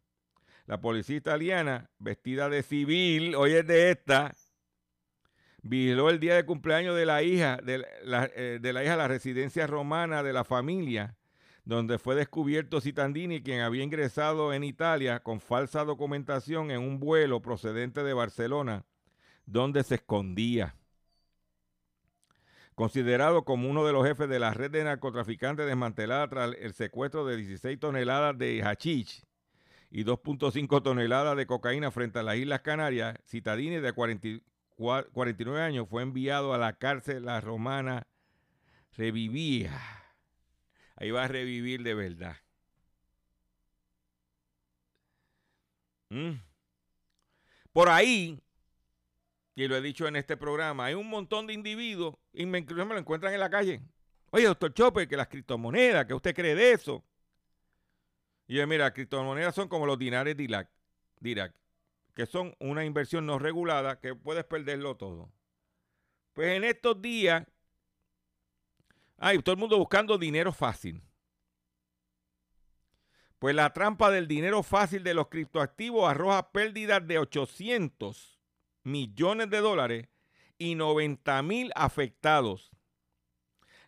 La 0.66 0.80
policía 0.80 1.16
italiana, 1.16 1.90
vestida 1.98 2.48
de 2.50 2.62
civil, 2.62 3.34
hoy 3.34 3.52
es 3.52 3.66
de 3.66 3.90
esta, 3.90 4.34
vigiló 5.62 6.10
el 6.10 6.20
día 6.20 6.36
de 6.36 6.44
cumpleaños 6.44 6.94
de 6.96 7.06
la 7.06 7.22
hija, 7.22 7.58
de 7.62 7.84
la, 8.02 8.30
eh, 8.34 8.58
de 8.60 8.72
la 8.72 8.84
hija 8.84 8.96
la 8.96 9.08
residencia 9.08 9.66
romana 9.66 10.22
de 10.22 10.32
la 10.32 10.44
familia 10.44 11.17
donde 11.68 11.98
fue 11.98 12.14
descubierto 12.14 12.80
Citandini, 12.80 13.42
quien 13.42 13.60
había 13.60 13.82
ingresado 13.82 14.54
en 14.54 14.64
Italia 14.64 15.20
con 15.20 15.38
falsa 15.38 15.84
documentación 15.84 16.70
en 16.70 16.80
un 16.80 16.98
vuelo 16.98 17.42
procedente 17.42 18.02
de 18.02 18.14
Barcelona, 18.14 18.86
donde 19.44 19.82
se 19.82 19.96
escondía. 19.96 20.74
Considerado 22.74 23.44
como 23.44 23.68
uno 23.68 23.84
de 23.84 23.92
los 23.92 24.06
jefes 24.06 24.30
de 24.30 24.38
la 24.38 24.54
red 24.54 24.70
de 24.70 24.82
narcotraficantes 24.82 25.66
desmantelada 25.66 26.26
tras 26.28 26.54
el 26.58 26.72
secuestro 26.72 27.26
de 27.26 27.36
16 27.36 27.78
toneladas 27.78 28.38
de 28.38 28.62
hachís 28.62 29.26
y 29.90 30.04
2.5 30.04 30.82
toneladas 30.82 31.36
de 31.36 31.46
cocaína 31.46 31.90
frente 31.90 32.20
a 32.20 32.22
las 32.22 32.36
Islas 32.36 32.62
Canarias, 32.62 33.18
Citadini, 33.26 33.76
de 33.76 33.92
49 33.92 35.60
años, 35.60 35.86
fue 35.86 36.02
enviado 36.02 36.54
a 36.54 36.58
la 36.58 36.72
cárcel 36.78 37.26
La 37.26 37.42
Romana 37.42 38.06
Revivía 38.96 39.97
ahí 40.98 41.10
va 41.10 41.24
a 41.24 41.28
revivir 41.28 41.82
de 41.82 41.94
verdad. 41.94 42.36
Mm. 46.10 46.40
Por 47.72 47.88
ahí, 47.88 48.40
y 49.54 49.68
lo 49.68 49.76
he 49.76 49.80
dicho 49.80 50.06
en 50.08 50.16
este 50.16 50.36
programa, 50.36 50.86
hay 50.86 50.94
un 50.94 51.08
montón 51.08 51.46
de 51.46 51.52
individuos, 51.52 52.16
y 52.32 52.46
me, 52.46 52.62
me 52.62 52.84
lo 52.94 52.98
encuentran 52.98 53.32
en 53.32 53.40
la 53.40 53.50
calle. 53.50 53.80
Oye, 54.30 54.44
doctor 54.46 54.74
Chopper, 54.74 55.08
que 55.08 55.16
las 55.16 55.28
criptomonedas, 55.28 56.06
que 56.06 56.14
usted 56.14 56.34
cree 56.34 56.54
de 56.54 56.72
eso. 56.72 57.04
Y 58.46 58.56
yo, 58.56 58.66
mira, 58.66 58.84
las 58.84 58.94
criptomonedas 58.94 59.54
son 59.54 59.68
como 59.68 59.86
los 59.86 59.98
dinares 59.98 60.36
de 60.36 60.42
que 62.14 62.26
son 62.26 62.54
una 62.58 62.84
inversión 62.84 63.26
no 63.26 63.38
regulada 63.38 64.00
que 64.00 64.14
puedes 64.14 64.44
perderlo 64.44 64.96
todo. 64.96 65.30
Pues 66.32 66.56
en 66.56 66.64
estos 66.64 67.00
días 67.00 67.46
Ay, 69.18 69.38
todo 69.40 69.52
el 69.52 69.58
mundo 69.58 69.76
buscando 69.76 70.16
dinero 70.16 70.52
fácil. 70.52 71.02
Pues 73.38 73.54
la 73.54 73.72
trampa 73.72 74.10
del 74.10 74.26
dinero 74.26 74.62
fácil 74.62 75.02
de 75.02 75.14
los 75.14 75.28
criptoactivos 75.28 76.08
arroja 76.08 76.50
pérdidas 76.50 77.06
de 77.06 77.18
800 77.18 78.38
millones 78.84 79.50
de 79.50 79.58
dólares 79.58 80.08
y 80.56 80.74
90 80.76 81.42
mil 81.42 81.70
afectados. 81.74 82.70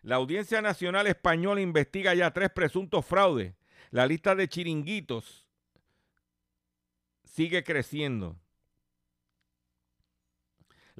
La 0.01 0.15
Audiencia 0.15 0.61
Nacional 0.61 1.07
Española 1.07 1.61
investiga 1.61 2.13
ya 2.13 2.31
tres 2.31 2.49
presuntos 2.49 3.05
fraudes. 3.05 3.53
La 3.89 4.05
lista 4.05 4.35
de 4.35 4.47
chiringuitos 4.47 5.45
sigue 7.23 7.63
creciendo. 7.63 8.37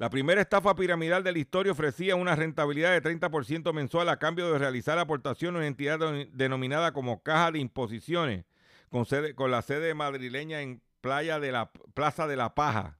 La 0.02 0.10
primera 0.10 0.40
estafa 0.40 0.74
piramidal 0.74 1.22
de 1.22 1.30
la 1.30 1.38
historia 1.38 1.70
ofrecía 1.70 2.16
una 2.16 2.34
rentabilidad 2.34 2.90
de 2.90 3.00
30% 3.00 3.72
mensual 3.72 4.08
a 4.08 4.18
cambio 4.18 4.50
de 4.52 4.58
realizar 4.58 4.98
aportación 4.98 5.54
a 5.54 5.58
una 5.58 5.68
entidad 5.68 6.00
denominada 6.32 6.92
como 6.92 7.22
Caja 7.22 7.52
de 7.52 7.60
Imposiciones, 7.60 8.44
con, 8.90 9.06
sede, 9.06 9.36
con 9.36 9.52
la 9.52 9.62
sede 9.62 9.94
madrileña 9.94 10.60
en 10.60 10.82
Playa 11.02 11.38
de 11.38 11.52
la 11.52 11.70
Plaza 11.94 12.26
de 12.26 12.34
la 12.34 12.56
Paja. 12.56 12.98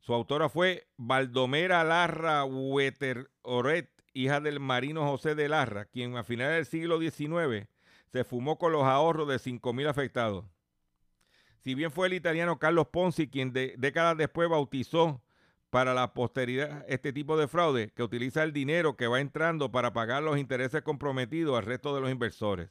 Su 0.00 0.14
autora 0.14 0.48
fue 0.48 0.88
Baldomera 0.96 1.84
Larra 1.84 2.46
Oret, 2.46 3.90
hija 4.14 4.40
del 4.40 4.58
marino 4.58 5.06
José 5.06 5.34
de 5.34 5.50
Larra, 5.50 5.84
quien 5.84 6.16
a 6.16 6.24
finales 6.24 6.56
del 6.56 6.64
siglo 6.64 6.98
XIX 6.98 7.68
se 8.10 8.24
fumó 8.24 8.56
con 8.56 8.72
los 8.72 8.84
ahorros 8.84 9.28
de 9.28 9.36
5.000 9.36 9.86
afectados. 9.86 10.46
Si 11.58 11.74
bien 11.74 11.90
fue 11.90 12.06
el 12.06 12.14
italiano 12.14 12.58
Carlos 12.58 12.86
Ponzi 12.86 13.28
quien 13.28 13.52
décadas 13.52 14.16
después 14.16 14.48
bautizó 14.48 15.20
para 15.76 15.92
la 15.92 16.14
posteridad 16.14 16.86
este 16.88 17.12
tipo 17.12 17.36
de 17.36 17.48
fraude 17.48 17.92
que 17.94 18.02
utiliza 18.02 18.42
el 18.42 18.54
dinero 18.54 18.96
que 18.96 19.08
va 19.08 19.20
entrando 19.20 19.70
para 19.70 19.92
pagar 19.92 20.22
los 20.22 20.38
intereses 20.38 20.80
comprometidos 20.80 21.54
al 21.54 21.66
resto 21.66 21.94
de 21.94 22.00
los 22.00 22.10
inversores. 22.10 22.70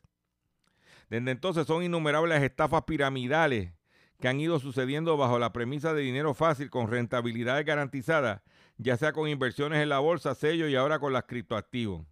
Desde 1.12 1.30
entonces 1.30 1.68
son 1.68 1.84
innumerables 1.84 2.41
estafas 2.41 2.82
piramidales 2.86 3.72
que 4.20 4.28
han 4.28 4.39
ido 4.39 4.58
sucediendo 4.58 5.18
bajo 5.18 5.38
la 5.38 5.53
premisa 5.53 5.93
de 5.93 6.01
dinero 6.01 6.34
fácil 6.34 6.72
con 6.72 6.88
rentabilidades 6.88 7.64
garantizadas, 7.64 8.41
ya 8.78 8.97
sea 8.97 9.14
con 9.14 9.30
inversiones 9.30 9.84
en 9.84 9.89
la 9.89 9.99
bolsa, 9.99 10.34
sello 10.34 10.68
y 10.68 10.76
ahora 10.76 10.97
con 10.97 11.14
las 11.14 11.26
criptoactivos. 11.26 12.08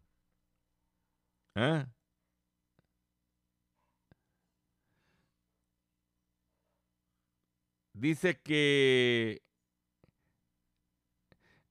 ¿Eh? 1.56 1.86
Dice 7.94 8.40
que 8.40 9.42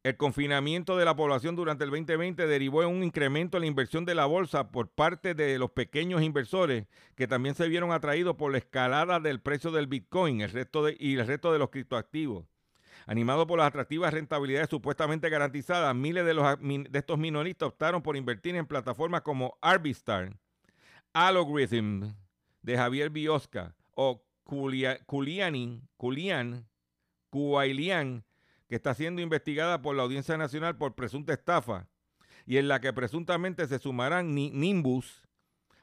el 0.02 0.16
confinamiento 0.16 0.96
de 0.96 1.04
la 1.04 1.14
población 1.14 1.54
durante 1.54 1.84
el 1.84 1.90
2020 1.90 2.46
derivó 2.46 2.82
en 2.82 2.88
un 2.88 3.04
incremento 3.04 3.56
en 3.56 3.62
la 3.62 3.68
inversión 3.68 4.04
de 4.04 4.16
la 4.16 4.26
bolsa 4.26 4.72
por 4.72 4.88
parte 4.88 5.34
de 5.34 5.58
los 5.58 5.70
pequeños 5.70 6.22
inversores 6.22 6.86
que 7.14 7.28
también 7.28 7.54
se 7.54 7.68
vieron 7.68 7.92
atraídos 7.92 8.34
por 8.34 8.50
la 8.50 8.58
escalada 8.58 9.20
del 9.20 9.40
precio 9.40 9.70
del 9.70 9.86
Bitcoin 9.86 10.40
el 10.40 10.50
resto 10.50 10.88
y 10.90 11.14
el 11.14 11.26
resto 11.26 11.52
de 11.52 11.60
los 11.60 11.70
criptoactivos. 11.70 12.46
Animado 13.06 13.46
por 13.46 13.58
las 13.58 13.68
atractivas 13.68 14.12
rentabilidades 14.12 14.70
supuestamente 14.70 15.28
garantizadas, 15.28 15.94
miles 15.94 16.24
de, 16.24 16.34
los, 16.34 16.58
de 16.60 16.98
estos 16.98 17.18
minoristas 17.18 17.68
optaron 17.68 18.02
por 18.02 18.16
invertir 18.16 18.56
en 18.56 18.66
plataformas 18.66 19.22
como 19.22 19.56
Arbistar, 19.60 20.36
Algorithm 21.12 22.14
de 22.62 22.76
Javier 22.76 23.10
Biosca 23.10 23.74
o 23.94 24.24
Culianin, 24.44 25.88
Culian, 25.96 26.68
Cuailian, 27.30 28.24
que 28.72 28.76
está 28.76 28.94
siendo 28.94 29.20
investigada 29.20 29.82
por 29.82 29.94
la 29.94 30.02
Audiencia 30.02 30.38
Nacional 30.38 30.78
por 30.78 30.94
presunta 30.94 31.34
estafa 31.34 31.90
y 32.46 32.56
en 32.56 32.68
la 32.68 32.80
que 32.80 32.94
presuntamente 32.94 33.66
se 33.66 33.78
sumarán 33.78 34.34
Nimbus, 34.34 35.28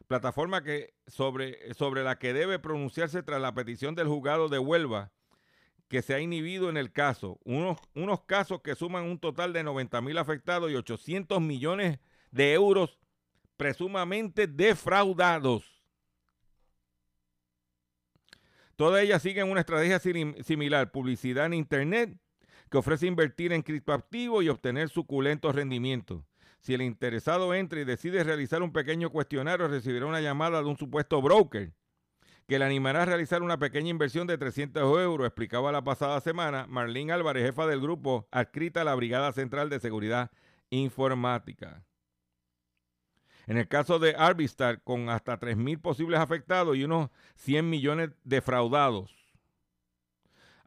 plataforma 0.08 0.64
que 0.64 0.96
sobre, 1.06 1.72
sobre 1.76 2.04
la 2.04 2.18
que 2.18 2.34
debe 2.34 2.58
pronunciarse 2.58 3.22
tras 3.22 3.40
la 3.40 3.54
petición 3.54 3.94
del 3.94 4.08
juzgado 4.08 4.50
de 4.50 4.58
Huelva 4.58 5.12
que 5.88 6.02
se 6.02 6.16
ha 6.16 6.20
inhibido 6.20 6.68
en 6.68 6.78
el 6.78 6.92
caso. 6.92 7.40
Unos, 7.44 7.78
unos 7.94 8.24
casos 8.24 8.62
que 8.64 8.74
suman 8.74 9.04
un 9.04 9.20
total 9.20 9.54
de 9.54 9.62
90 9.62 10.02
mil 10.02 10.18
afectados 10.18 10.72
y 10.72 10.76
800 10.76 11.40
millones 11.40 12.00
de 12.32 12.54
euros 12.56 12.98
presumamente 13.56 14.48
defraudados. 14.48 15.86
Todas 18.76 19.04
ellas 19.04 19.22
siguen 19.22 19.52
una 19.52 19.60
estrategia 19.60 20.00
similar, 20.00 20.92
publicidad 20.92 21.46
en 21.46 21.54
Internet, 21.54 22.18
que 22.70 22.78
ofrece 22.78 23.08
invertir 23.08 23.54
en 23.54 23.62
criptoactivos 23.62 24.44
y 24.44 24.50
obtener 24.50 24.90
suculentos 24.90 25.56
rendimientos. 25.56 26.24
Si 26.60 26.74
el 26.74 26.82
interesado 26.82 27.54
entra 27.54 27.80
y 27.80 27.86
decide 27.86 28.24
realizar 28.24 28.62
un 28.62 28.74
pequeño 28.74 29.10
cuestionario, 29.10 29.68
recibirá 29.68 30.06
una 30.06 30.22
llamada 30.22 30.62
de 30.62 30.68
un 30.68 30.78
supuesto 30.78 31.22
broker 31.22 31.74
que 32.50 32.58
le 32.58 32.66
animará 32.66 33.04
a 33.04 33.06
realizar 33.06 33.44
una 33.44 33.60
pequeña 33.60 33.90
inversión 33.90 34.26
de 34.26 34.38
300 34.38 34.82
euros, 35.02 35.28
explicaba 35.28 35.72
la 35.72 35.84
pasada 35.84 36.20
semana 36.20 36.66
Marlene 36.68 37.14
Álvarez, 37.14 37.46
jefa 37.46 37.68
del 37.68 37.80
grupo 37.80 38.28
adscrita 38.32 38.82
a 38.82 38.84
la 38.84 38.96
Brigada 38.96 39.32
Central 39.34 39.70
de 39.70 39.80
Seguridad 39.80 40.32
Informática. 40.72 41.84
En 43.46 43.58
el 43.58 43.68
caso 43.68 44.00
de 44.00 44.16
Arbistar, 44.18 44.82
con 44.82 45.10
hasta 45.10 45.40
3.000 45.40 45.80
posibles 45.80 46.20
afectados 46.20 46.76
y 46.76 46.84
unos 46.84 47.12
100 47.36 47.70
millones 47.70 48.10
defraudados, 48.24 49.19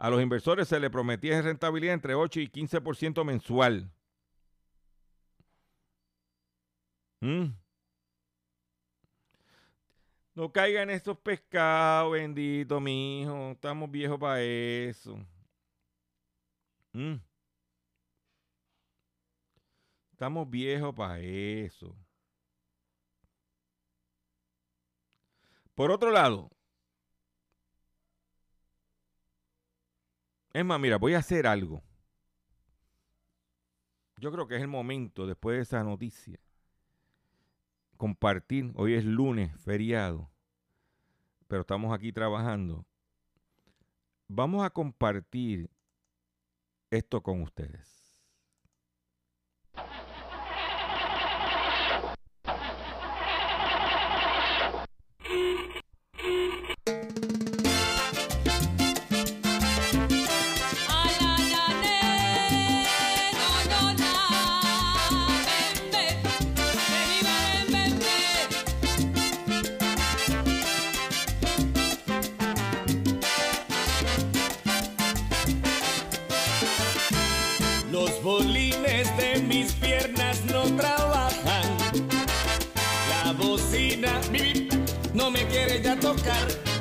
a 0.02 0.10
los 0.10 0.20
inversores 0.20 0.66
se 0.66 0.80
le 0.80 0.90
prometía 0.90 1.40
rentabilidad 1.42 1.94
entre 1.94 2.16
8 2.16 2.40
y 2.40 2.48
15% 2.48 3.24
mensual. 3.24 3.88
¿Mm? 7.20 7.54
No 10.34 10.50
caigan 10.50 10.90
estos 10.90 11.16
pescados, 11.18 12.14
bendito, 12.14 12.80
mijo. 12.80 13.52
Estamos 13.52 13.88
viejos 13.92 14.18
para 14.18 14.42
eso. 14.42 15.24
Mm. 16.92 17.18
Estamos 20.10 20.50
viejos 20.50 20.92
para 20.96 21.20
eso. 21.20 21.94
Por 25.76 25.92
otro 25.92 26.10
lado, 26.10 26.50
es 30.52 30.64
mira, 30.64 30.98
voy 30.98 31.14
a 31.14 31.18
hacer 31.18 31.46
algo. 31.46 31.82
Yo 34.18 34.30
creo 34.30 34.46
que 34.46 34.56
es 34.56 34.62
el 34.62 34.68
momento, 34.68 35.26
después 35.26 35.56
de 35.56 35.62
esa 35.62 35.82
noticia, 35.82 36.38
compartir, 37.96 38.70
hoy 38.74 38.94
es 38.94 39.04
lunes, 39.04 39.52
feriado, 39.60 40.30
pero 41.48 41.62
estamos 41.62 41.92
aquí 41.94 42.12
trabajando. 42.12 42.86
Vamos 44.28 44.64
a 44.64 44.70
compartir 44.70 45.70
esto 46.90 47.22
con 47.22 47.42
ustedes. 47.42 48.01
tocar. 86.16 86.71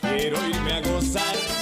Quiero 0.00 0.36
irme 0.48 0.72
a 0.72 0.80
gozar. 0.80 1.55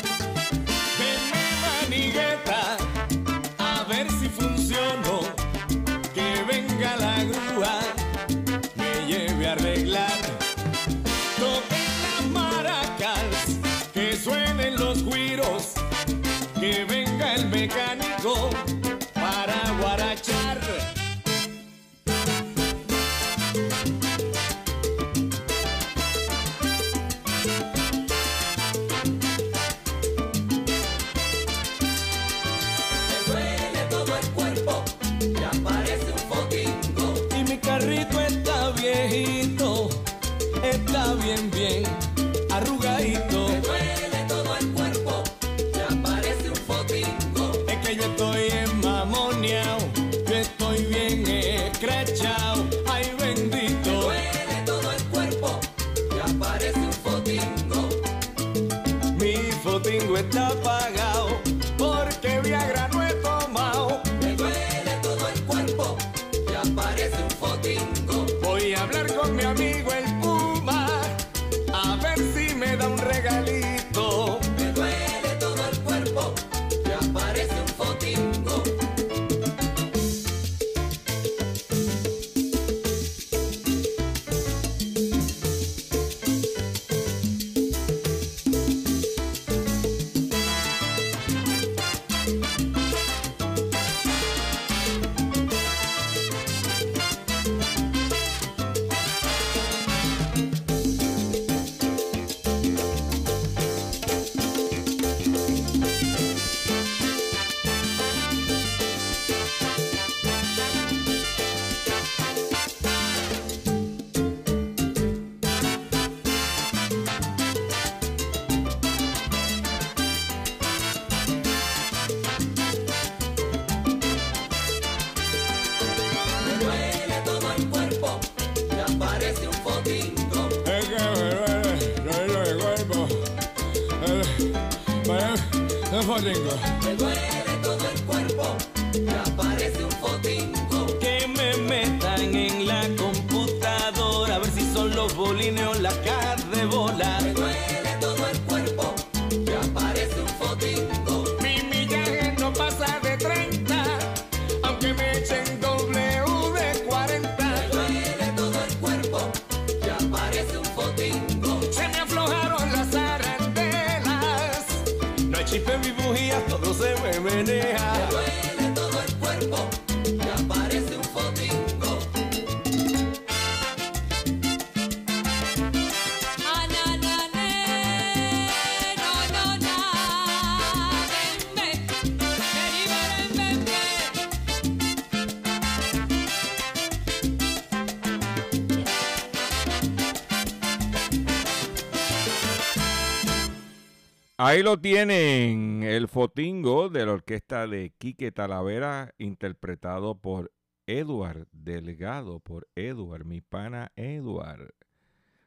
Ahí 194.54 194.62
lo 194.62 194.78
tienen, 194.80 195.82
el 195.82 196.06
fotingo 196.06 196.88
de 196.88 197.04
la 197.04 197.14
orquesta 197.14 197.66
de 197.66 197.90
Quique 197.98 198.30
Talavera, 198.30 199.12
interpretado 199.18 200.14
por 200.20 200.52
Edward 200.86 201.48
Delgado, 201.50 202.38
por 202.38 202.68
Edward, 202.76 203.24
mi 203.24 203.40
pana 203.40 203.90
Edward. 203.96 204.72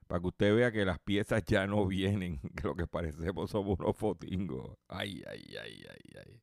Para 0.08 0.20
que 0.20 0.28
usted 0.28 0.53
vea 0.53 0.74
que 0.74 0.84
las 0.84 0.99
piezas 0.99 1.41
ya 1.45 1.66
no 1.68 1.86
vienen, 1.88 2.41
que 2.58 2.64
lo 2.68 2.76
que 2.76 2.86
parecemos 2.86 3.49
somos 3.49 3.80
unos 3.80 3.95
fotingos. 3.95 4.76
Ay, 4.89 5.24
ay, 5.32 5.55
ay, 5.64 5.86
ay, 5.89 6.20
ay. 6.26 6.41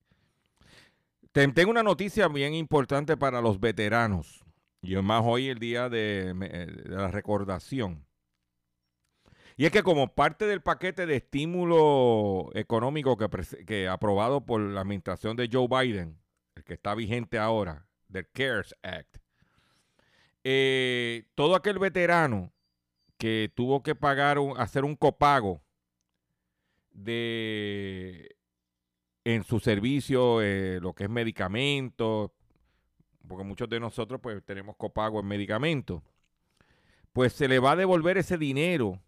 Te- 1.33 1.47
Tengo 1.49 1.71
una 1.71 1.83
noticia 1.83 2.29
bien 2.29 2.55
importante 2.55 3.19
para 3.19 3.43
los 3.43 3.61
veteranos. 3.61 4.43
Y 4.81 4.97
más 4.97 5.21
hoy 5.23 5.49
el 5.49 5.59
día 5.59 5.91
de, 5.91 6.33
de 6.33 6.89
la 6.89 7.09
recordación. 7.09 8.07
Y 9.57 9.67
es 9.67 9.71
que 9.71 9.83
como 9.85 10.15
parte 10.15 10.47
del 10.47 10.63
paquete 10.63 11.07
de 11.07 11.17
estímulo 11.17 12.51
económico 12.55 13.17
que, 13.17 13.29
que 13.65 13.89
aprobado 13.89 14.45
por 14.45 14.61
la 14.61 14.81
administración 14.81 15.37
de 15.37 15.49
Joe 15.53 15.69
Biden, 15.69 16.19
el 16.57 16.65
que 16.65 16.75
está 16.75 16.95
vigente 16.95 17.39
ahora, 17.39 17.87
del 18.09 18.29
CARES 18.33 18.75
Act, 18.83 19.19
eh, 20.43 21.25
todo 21.35 21.55
aquel 21.55 21.79
veterano 21.79 22.53
que 23.17 23.51
tuvo 23.55 23.83
que 23.83 23.95
pagar, 23.95 24.39
un- 24.39 24.59
hacer 24.61 24.85
un 24.85 24.97
copago 24.97 25.63
de 26.91 28.37
en 29.25 29.43
su 29.45 29.59
servicio, 29.59 30.43
eh, 30.43 30.79
lo 30.83 30.93
que 30.95 31.05
es 31.05 31.11
medicamentos, 31.11 32.31
porque 33.27 33.45
muchos 33.45 33.69
de 33.71 33.81
nosotros 33.81 34.21
pues 34.23 34.45
tenemos 34.45 34.77
copago 34.77 35.21
en 35.21 35.27
medicamentos, 35.27 36.03
pues 37.13 37.33
se 37.33 37.49
le 37.49 37.59
va 37.59 37.73
a 37.73 37.77
devolver 37.77 38.19
ese 38.19 38.37
dinero 38.37 39.01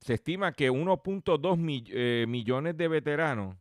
se 0.00 0.14
estima 0.14 0.52
que 0.52 0.70
1.2 0.70 1.56
mi- 1.58 1.84
eh, 1.88 2.24
millones 2.28 2.76
de 2.76 2.88
veteranos 2.88 3.56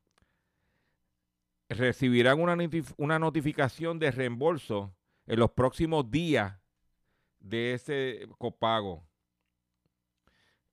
recibirán 1.69 2.39
una, 2.39 2.55
una 2.97 3.19
notificación 3.19 3.99
de 3.99 4.11
reembolso 4.11 4.95
en 5.25 5.39
los 5.39 5.51
próximos 5.51 6.09
días 6.09 6.57
de 7.39 7.73
ese 7.73 8.27
copago. 8.37 9.05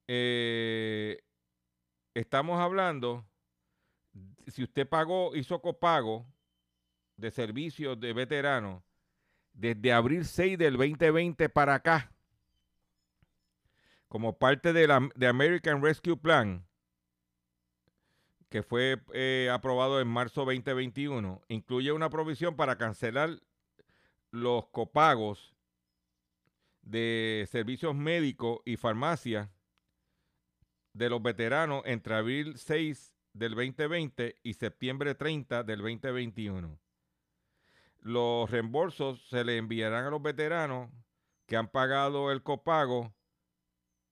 Eh, 0.07 1.21
estamos 2.15 2.61
hablando, 2.61 3.25
si 4.47 4.63
usted 4.63 4.87
pagó, 4.89 5.35
hizo 5.35 5.61
copago 5.61 6.27
de 7.17 7.31
servicios 7.31 7.99
de 7.99 8.13
veteranos 8.13 8.83
desde 9.53 9.93
abril 9.93 10.25
6 10.25 10.59
del 10.59 10.77
2020 10.77 11.49
para 11.49 11.75
acá, 11.75 12.13
como 14.09 14.39
parte 14.39 14.73
de 14.73 14.87
la 14.87 15.09
de 15.15 15.27
American 15.27 15.83
Rescue 15.83 16.17
Plan, 16.17 16.67
que 18.49 18.63
fue 18.63 19.03
eh, 19.13 19.51
aprobado 19.53 20.01
en 20.01 20.09
marzo 20.09 20.45
2021, 20.45 21.43
incluye 21.49 21.93
una 21.93 22.11
provisión 22.11 22.55
para 22.57 22.79
cancelar 22.79 23.41
los 24.31 24.69
copagos 24.69 25.55
de 26.83 27.49
servicios 27.51 27.95
médicos 27.95 28.61
y 28.65 28.77
farmacia 28.77 29.51
de 30.93 31.11
los 31.11 31.23
veteranos 31.23 31.83
entre 31.85 32.15
abril 32.15 32.57
6 32.57 33.15
del 33.33 33.55
2020 33.55 34.37
y 34.43 34.55
septiembre 34.55 35.15
30 35.15 35.65
del 35.65 35.81
2021. 35.81 36.79
Los 38.01 38.51
reembolsos 38.51 39.27
se 39.29 39.45
le 39.45 39.57
enviarán 39.57 40.05
a 40.05 40.11
los 40.11 40.23
veteranos 40.23 40.91
que 41.47 41.57
han 41.57 41.69
pagado 41.69 42.31
el 42.31 42.43
copago 42.43 43.15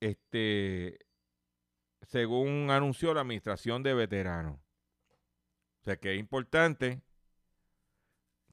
este, 0.02 0.98
según 2.02 2.70
anunció 2.70 3.14
la 3.14 3.20
Administración 3.20 3.84
de 3.84 3.94
Veteranos. 3.94 4.58
O 5.80 5.84
sea 5.84 5.96
que 5.96 6.14
es 6.14 6.18
importante 6.18 7.02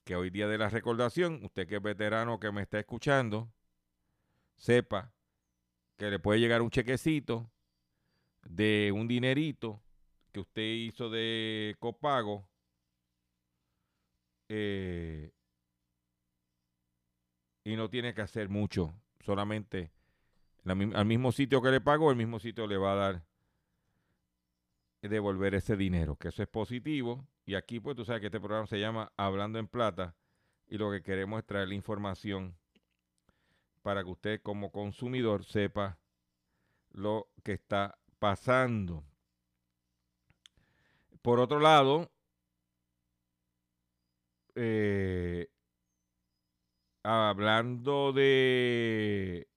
que 0.04 0.16
hoy 0.16 0.30
día 0.30 0.48
de 0.48 0.60
la 0.60 0.70
recordación, 0.70 1.44
usted 1.44 1.68
que 1.68 1.78
es 1.78 1.82
veterano 1.82 2.40
que 2.40 2.52
me 2.52 2.62
está 2.62 2.80
escuchando, 2.80 3.52
sepa 4.58 5.12
que 5.98 6.12
le 6.12 6.20
puede 6.20 6.40
llegar 6.40 6.62
un 6.62 6.70
chequecito 6.70 7.52
de 8.44 8.92
un 8.94 9.08
dinerito 9.08 9.82
que 10.32 10.42
usted 10.42 10.62
hizo 10.62 11.10
de 11.10 11.76
copago 11.80 12.48
eh, 14.50 15.32
y 17.64 17.76
no 17.76 17.90
tiene 17.90 18.14
que 18.14 18.22
hacer 18.22 18.50
mucho, 18.50 18.94
solamente 19.26 19.92
al 20.70 21.06
mismo 21.06 21.32
sitio 21.32 21.62
que 21.62 21.72
le 21.72 21.82
pagó, 21.82 22.12
el 22.12 22.18
mismo 22.18 22.40
sitio 22.40 22.68
le 22.68 22.78
va 22.78 22.94
a 22.94 22.96
dar 22.96 23.24
devolver 25.02 25.56
ese 25.56 25.78
dinero, 25.78 26.18
que 26.18 26.28
eso 26.28 26.44
es 26.44 26.50
positivo. 26.50 27.26
Y 27.46 27.56
aquí, 27.56 27.80
pues 27.80 27.96
tú 27.96 28.06
sabes 28.06 28.20
que 28.20 28.28
este 28.28 28.40
programa 28.40 28.68
se 28.68 28.80
llama 28.80 29.12
Hablando 29.18 29.60
en 29.60 29.68
Plata 29.68 30.16
y 30.68 30.78
lo 30.78 30.92
que 30.92 31.02
queremos 31.02 31.40
es 31.40 31.46
traer 31.46 31.68
la 31.68 31.74
información 31.74 32.56
para 33.82 34.04
que 34.04 34.10
usted 34.10 34.42
como 34.42 34.72
consumidor 34.72 35.46
sepa 35.46 35.98
lo 36.92 37.30
que 37.44 37.54
está 37.54 37.98
pasando. 38.20 39.04
Por 41.22 41.40
otro 41.40 41.60
lado, 41.60 42.12
eh, 44.56 45.50
hablando 47.04 48.12
de 48.14 49.48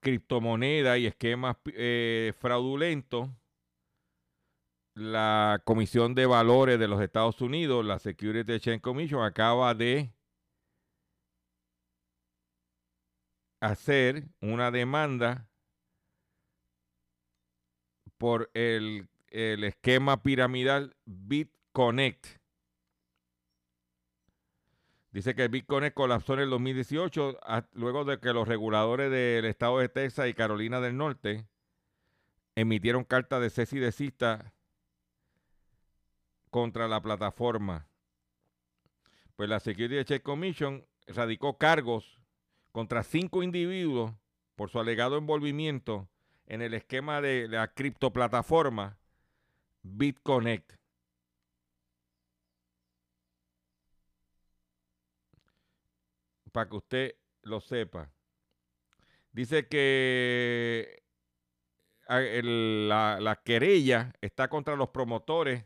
criptomonedas 0.00 0.98
y 0.98 1.06
esquemas 1.06 1.56
eh, 1.74 2.32
fraudulentos, 2.38 3.30
la 4.94 5.62
Comisión 5.64 6.14
de 6.14 6.26
Valores 6.26 6.78
de 6.78 6.88
los 6.88 7.00
Estados 7.00 7.40
Unidos, 7.40 7.84
la 7.84 7.98
Security 7.98 8.52
Exchange 8.52 8.80
Commission, 8.80 9.24
acaba 9.24 9.74
de 9.74 10.12
hacer 13.60 14.24
una 14.40 14.70
demanda 14.70 15.48
por 18.18 18.50
el, 18.54 19.08
el 19.28 19.64
esquema 19.64 20.22
piramidal 20.22 20.96
BitConnect. 21.06 22.37
Dice 25.10 25.34
que 25.34 25.44
el 25.44 25.48
BitConnect 25.48 25.94
colapsó 25.96 26.34
en 26.34 26.40
el 26.40 26.50
2018 26.50 27.38
a- 27.42 27.66
luego 27.72 28.04
de 28.04 28.20
que 28.20 28.32
los 28.32 28.46
reguladores 28.46 29.10
del 29.10 29.46
estado 29.46 29.78
de 29.78 29.88
Texas 29.88 30.28
y 30.28 30.34
Carolina 30.34 30.80
del 30.80 30.96
Norte 30.96 31.46
emitieron 32.54 33.04
cartas 33.04 33.40
de 33.40 33.50
cese 33.50 33.76
y 33.76 33.80
desista 33.80 34.52
contra 36.50 36.88
la 36.88 37.00
plataforma. 37.00 37.88
Pues 39.36 39.48
la 39.48 39.60
Security 39.60 39.96
Exchange 39.98 40.22
Commission 40.22 40.84
radicó 41.06 41.56
cargos 41.56 42.20
contra 42.72 43.02
cinco 43.02 43.42
individuos 43.42 44.12
por 44.56 44.68
su 44.70 44.78
alegado 44.80 45.16
envolvimiento 45.16 46.08
en 46.46 46.60
el 46.62 46.74
esquema 46.74 47.20
de 47.20 47.48
la 47.48 47.68
criptoplataforma 47.68 48.98
BitConnect. 49.82 50.77
Para 56.52 56.68
que 56.68 56.76
usted 56.76 57.16
lo 57.42 57.60
sepa. 57.60 58.10
Dice 59.32 59.66
que 59.68 61.02
a- 62.06 62.20
el- 62.20 62.88
la, 62.88 63.20
la 63.20 63.36
querella 63.36 64.12
está 64.20 64.48
contra 64.48 64.76
los 64.76 64.88
promotores 64.90 65.64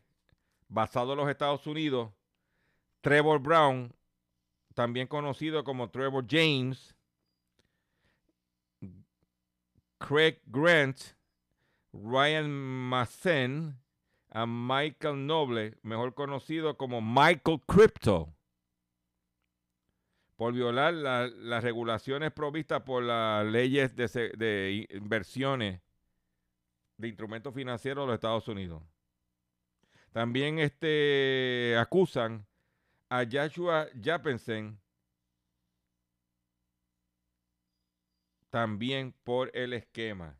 basados 0.68 1.12
en 1.12 1.18
los 1.18 1.28
Estados 1.30 1.66
Unidos. 1.66 2.10
Trevor 3.00 3.40
Brown, 3.40 3.94
también 4.74 5.06
conocido 5.06 5.64
como 5.64 5.90
Trevor 5.90 6.24
James, 6.28 6.94
Craig 9.98 10.40
Grant, 10.46 10.98
Ryan 11.92 12.50
Massen, 12.50 13.78
a 14.30 14.46
Michael 14.46 15.26
Noble, 15.26 15.76
mejor 15.82 16.14
conocido 16.14 16.76
como 16.76 17.00
Michael 17.00 17.60
Crypto, 17.66 18.34
por 20.36 20.52
violar 20.54 20.94
la- 20.94 21.28
las 21.28 21.62
regulaciones 21.64 22.32
provistas 22.32 22.82
por 22.82 23.02
las 23.02 23.46
leyes 23.46 23.94
de, 23.96 24.86
inversiones 24.90 25.80
de 26.96 27.08
instrumentos 27.08 27.54
financieros 27.54 28.04
de 28.04 28.06
los 28.08 28.14
Estados 28.14 28.48
Unidos. 28.48 28.82
También 30.12 30.58
este, 30.58 31.76
acusan 31.78 32.46
a 33.10 33.24
Joshua 33.30 33.88
Jappensen 34.02 34.80
también 38.50 39.12
por 39.24 39.50
el 39.54 39.72
esquema. 39.72 40.38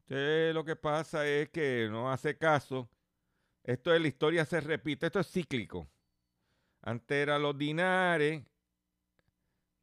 Usted 0.00 0.52
lo 0.54 0.64
que 0.64 0.76
pasa 0.76 1.26
es 1.26 1.48
que 1.50 1.88
no 1.90 2.10
hace 2.12 2.36
caso. 2.36 2.90
Esto 3.64 3.92
de 3.92 4.00
la 4.00 4.08
historia 4.08 4.46
se 4.46 4.60
repite, 4.62 5.06
esto 5.06 5.20
es 5.20 5.30
cíclico. 5.30 5.91
Antes 6.82 7.16
era 7.16 7.38
los 7.38 7.56
dinares, 7.56 8.44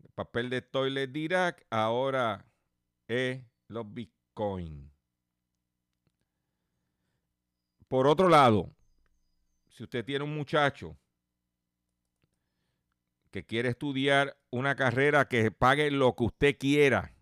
el 0.03 0.09
papel 0.11 0.49
de 0.49 0.61
toilet 0.61 1.09
de 1.09 1.19
Irak, 1.19 1.65
ahora 1.69 2.45
es 3.07 3.41
los 3.69 3.91
bitcoin. 3.93 4.91
Por 7.87 8.05
otro 8.05 8.27
lado, 8.27 8.75
si 9.69 9.83
usted 9.83 10.03
tiene 10.03 10.25
un 10.25 10.35
muchacho 10.35 10.97
que 13.31 13.45
quiere 13.45 13.69
estudiar 13.69 14.37
una 14.49 14.75
carrera 14.75 15.27
que 15.27 15.51
pague 15.51 15.89
lo 15.91 16.15
que 16.15 16.23
usted 16.25 16.57
quiera, 16.57 17.15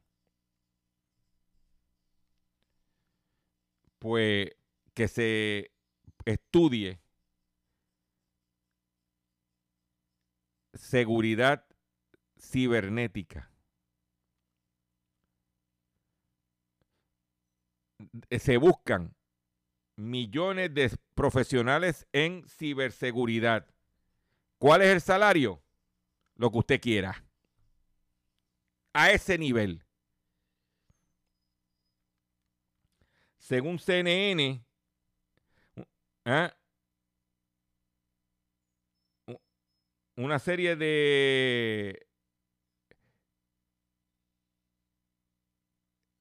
pues 3.99 4.49
que 4.95 5.07
se 5.07 5.71
estudie 6.25 6.99
seguridad 10.77 11.65
cibernética. 12.39 13.51
Eh, 18.29 18.39
Se 18.39 18.57
buscan 18.57 19.15
millones 19.95 20.73
de 20.73 20.91
profesionales 21.15 22.07
en 22.13 22.47
ciberseguridad. 22.47 23.67
¿Cuál 24.59 24.81
es 24.83 24.89
el 24.89 25.01
salario? 25.01 25.63
Lo 26.35 26.51
que 26.51 26.57
usted 26.59 26.81
quiera. 26.81 27.23
A 28.93 29.11
ese 29.11 29.37
nivel. 29.37 29.83
Según 33.39 33.79
CNN, 33.79 34.61
¿ah? 36.25 36.53
Una 40.17 40.39
serie 40.39 40.75
de 40.75 42.07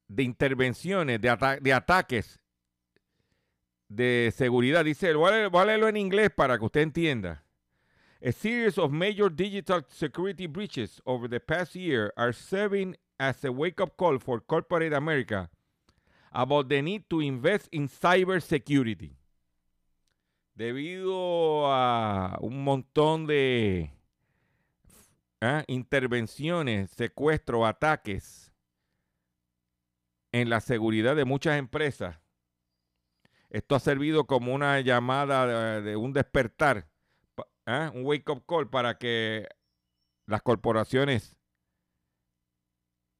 de 0.09 0.23
intervenciones, 0.23 1.21
de, 1.21 1.29
ata- 1.29 1.59
de 1.59 1.73
ataques 1.73 2.41
de 3.89 4.33
seguridad. 4.35 4.85
Dice, 4.85 5.13
voy 5.15 5.33
a, 5.33 5.65
leerlo 5.65 5.89
en 5.89 5.97
inglés 5.97 6.31
para 6.31 6.59
que 6.59 6.65
usted 6.65 6.83
entienda. 6.83 7.43
A 8.23 8.33
series 8.33 8.79
of 8.79 8.93
major 8.93 9.31
digital 9.31 9.85
security 9.89 10.47
breaches 10.47 11.01
over 11.05 11.29
the 11.29 11.41
past 11.41 11.75
year 11.75 12.13
are 12.17 12.33
serving 12.33 12.97
as 13.19 13.45
a 13.45 13.51
wake-up 13.51 13.97
call 13.97 14.19
for 14.19 14.41
corporate 14.41 14.95
America 14.95 15.51
about 16.33 16.69
the 16.69 16.83
need 16.83 17.05
to 17.09 17.21
invest 17.21 17.69
in 17.73 17.89
cybersecurity. 17.89 19.17
Debido 20.57 21.71
a 21.71 22.39
un 22.41 22.65
montón 22.65 23.27
de 23.27 23.93
ah, 25.43 25.63
intervenciones, 25.67 26.91
secuestros, 26.93 27.67
ataques 27.67 28.55
en 30.33 30.49
la 30.49 30.63
seguridad 30.63 31.15
de 31.15 31.27
muchas 31.27 31.59
empresas, 31.59 32.19
esto 33.51 33.75
ha 33.75 33.81
servido 33.81 34.27
como 34.27 34.55
una 34.55 34.81
llamada 34.81 35.83
de, 35.83 35.95
un 35.95 36.15
despertar, 36.15 36.89
ah, 37.67 37.93
un 37.95 38.07
wake-up 38.07 38.47
call 38.49 38.71
para 38.71 38.97
que 38.97 39.47
las 40.25 40.41
corporaciones 40.41 41.39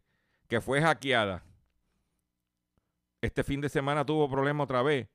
que 0.48 0.60
fue 0.60 0.80
hackeada. 0.82 1.44
Este 3.20 3.44
fin 3.44 3.60
de 3.60 3.68
semana 3.68 4.04
tuvo 4.04 4.28
problema 4.28 4.64
otra 4.64 4.82
vez. 4.82 5.08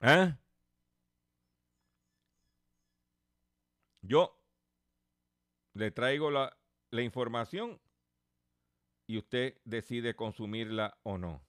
¿Eh? 0.00 0.34
Yo 4.02 4.36
le 5.74 5.90
traigo 5.90 6.30
la, 6.30 6.56
información 6.92 7.80
y 9.06 9.18
usted 9.18 9.58
decide 9.64 10.14
consumirla 10.14 10.96
o 11.02 11.18
no. 11.18 11.42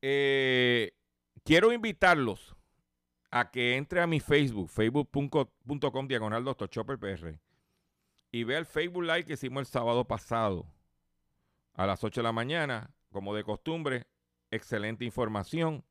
Eh, 0.00 0.92
quiero 1.44 1.72
invitarlos 1.72 2.56
a 3.30 3.50
que 3.50 3.76
entre 3.76 4.00
a 4.00 4.06
mi 4.06 4.20
Facebook, 4.20 4.70
facebook.com 4.70 6.08
diagonal 6.08 6.44
Dr. 6.44 6.68
Chopper 6.70 6.98
PR, 6.98 7.38
y 8.32 8.44
vea 8.44 8.58
el 8.58 8.66
Facebook 8.66 9.02
Live 9.02 9.24
que 9.24 9.34
hicimos 9.34 9.60
el 9.60 9.66
sábado 9.66 10.06
pasado 10.06 10.66
a 11.74 11.86
las 11.86 12.02
8 12.02 12.20
de 12.20 12.24
la 12.24 12.32
mañana, 12.32 12.90
como 13.10 13.34
de 13.34 13.44
costumbre, 13.44 14.06
excelente 14.50 15.04
información. 15.04 15.84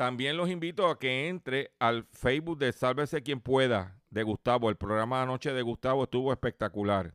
También 0.00 0.38
los 0.38 0.48
invito 0.48 0.88
a 0.88 0.98
que 0.98 1.28
entre 1.28 1.72
al 1.78 2.04
Facebook 2.04 2.56
de 2.56 2.72
Sálvese 2.72 3.22
quien 3.22 3.42
pueda 3.42 4.00
de 4.08 4.22
Gustavo. 4.22 4.70
El 4.70 4.76
programa 4.76 5.18
de 5.18 5.24
anoche 5.24 5.52
de 5.52 5.60
Gustavo 5.60 6.04
estuvo 6.04 6.32
espectacular. 6.32 7.14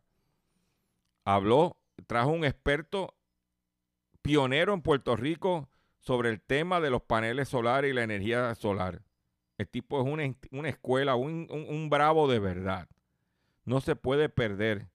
Habló, 1.23 1.77
trajo 2.05 2.29
un 2.29 2.45
experto 2.45 3.15
pionero 4.21 4.75
en 4.75 4.83
Puerto 4.83 5.15
Rico 5.15 5.67
sobre 5.97 6.29
el 6.29 6.39
tema 6.39 6.79
de 6.79 6.91
los 6.91 7.01
paneles 7.01 7.49
solares 7.49 7.89
y 7.89 7.95
la 7.95 8.03
energía 8.03 8.53
solar. 8.53 9.01
El 9.57 9.67
tipo 9.67 9.99
es 9.99 10.05
una, 10.51 10.69
escuela, 10.69 11.15
un, 11.15 11.47
un 11.49 11.89
bravo 11.89 12.27
de 12.27 12.37
verdad. 12.37 12.87
No 13.63 13.81
se 13.81 13.95
puede 13.95 14.29
perder 14.29 14.89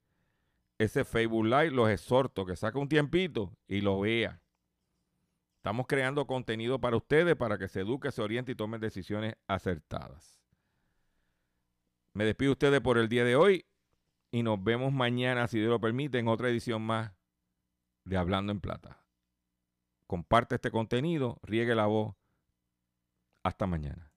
ese 0.78 1.04
Facebook 1.04 1.44
Live. 1.44 1.72
Los 1.72 1.90
exhorto 1.90 2.46
que 2.46 2.54
saque 2.54 2.78
un 2.78 2.88
tiempito 2.88 3.52
y 3.66 3.80
lo 3.80 3.98
vea. 3.98 4.39
Estamos 5.60 5.86
creando 5.86 6.26
contenido 6.26 6.80
para 6.80 6.96
ustedes 6.96 7.36
para 7.36 7.56
que 7.56 7.68
se 7.68 7.80
eduque, 7.80 8.10
se 8.10 8.22
oriente 8.22 8.52
y 8.52 8.54
tomen 8.54 8.80
decisiones 8.80 9.36
acertadas. 9.46 10.40
Me 12.12 12.24
despido 12.24 12.52
ustedes 12.52 12.80
por 12.80 12.98
el 12.98 13.08
día 13.08 13.24
de 13.24 13.36
hoy 13.36 13.66
y 14.32 14.42
nos 14.42 14.62
vemos 14.62 14.92
mañana, 14.92 15.46
si 15.46 15.58
Dios 15.58 15.70
lo 15.70 15.80
permite, 15.80 16.18
en 16.18 16.28
otra 16.28 16.48
edición 16.48 16.82
más 16.82 17.12
de 18.04 18.16
Hablando 18.16 18.52
en 18.52 18.60
Plata 18.60 19.00
comparte 20.10 20.56
este 20.56 20.72
contenido, 20.72 21.38
riegue 21.44 21.76
la 21.76 21.86
voz. 21.86 22.16
Hasta 23.44 23.68
mañana. 23.68 24.09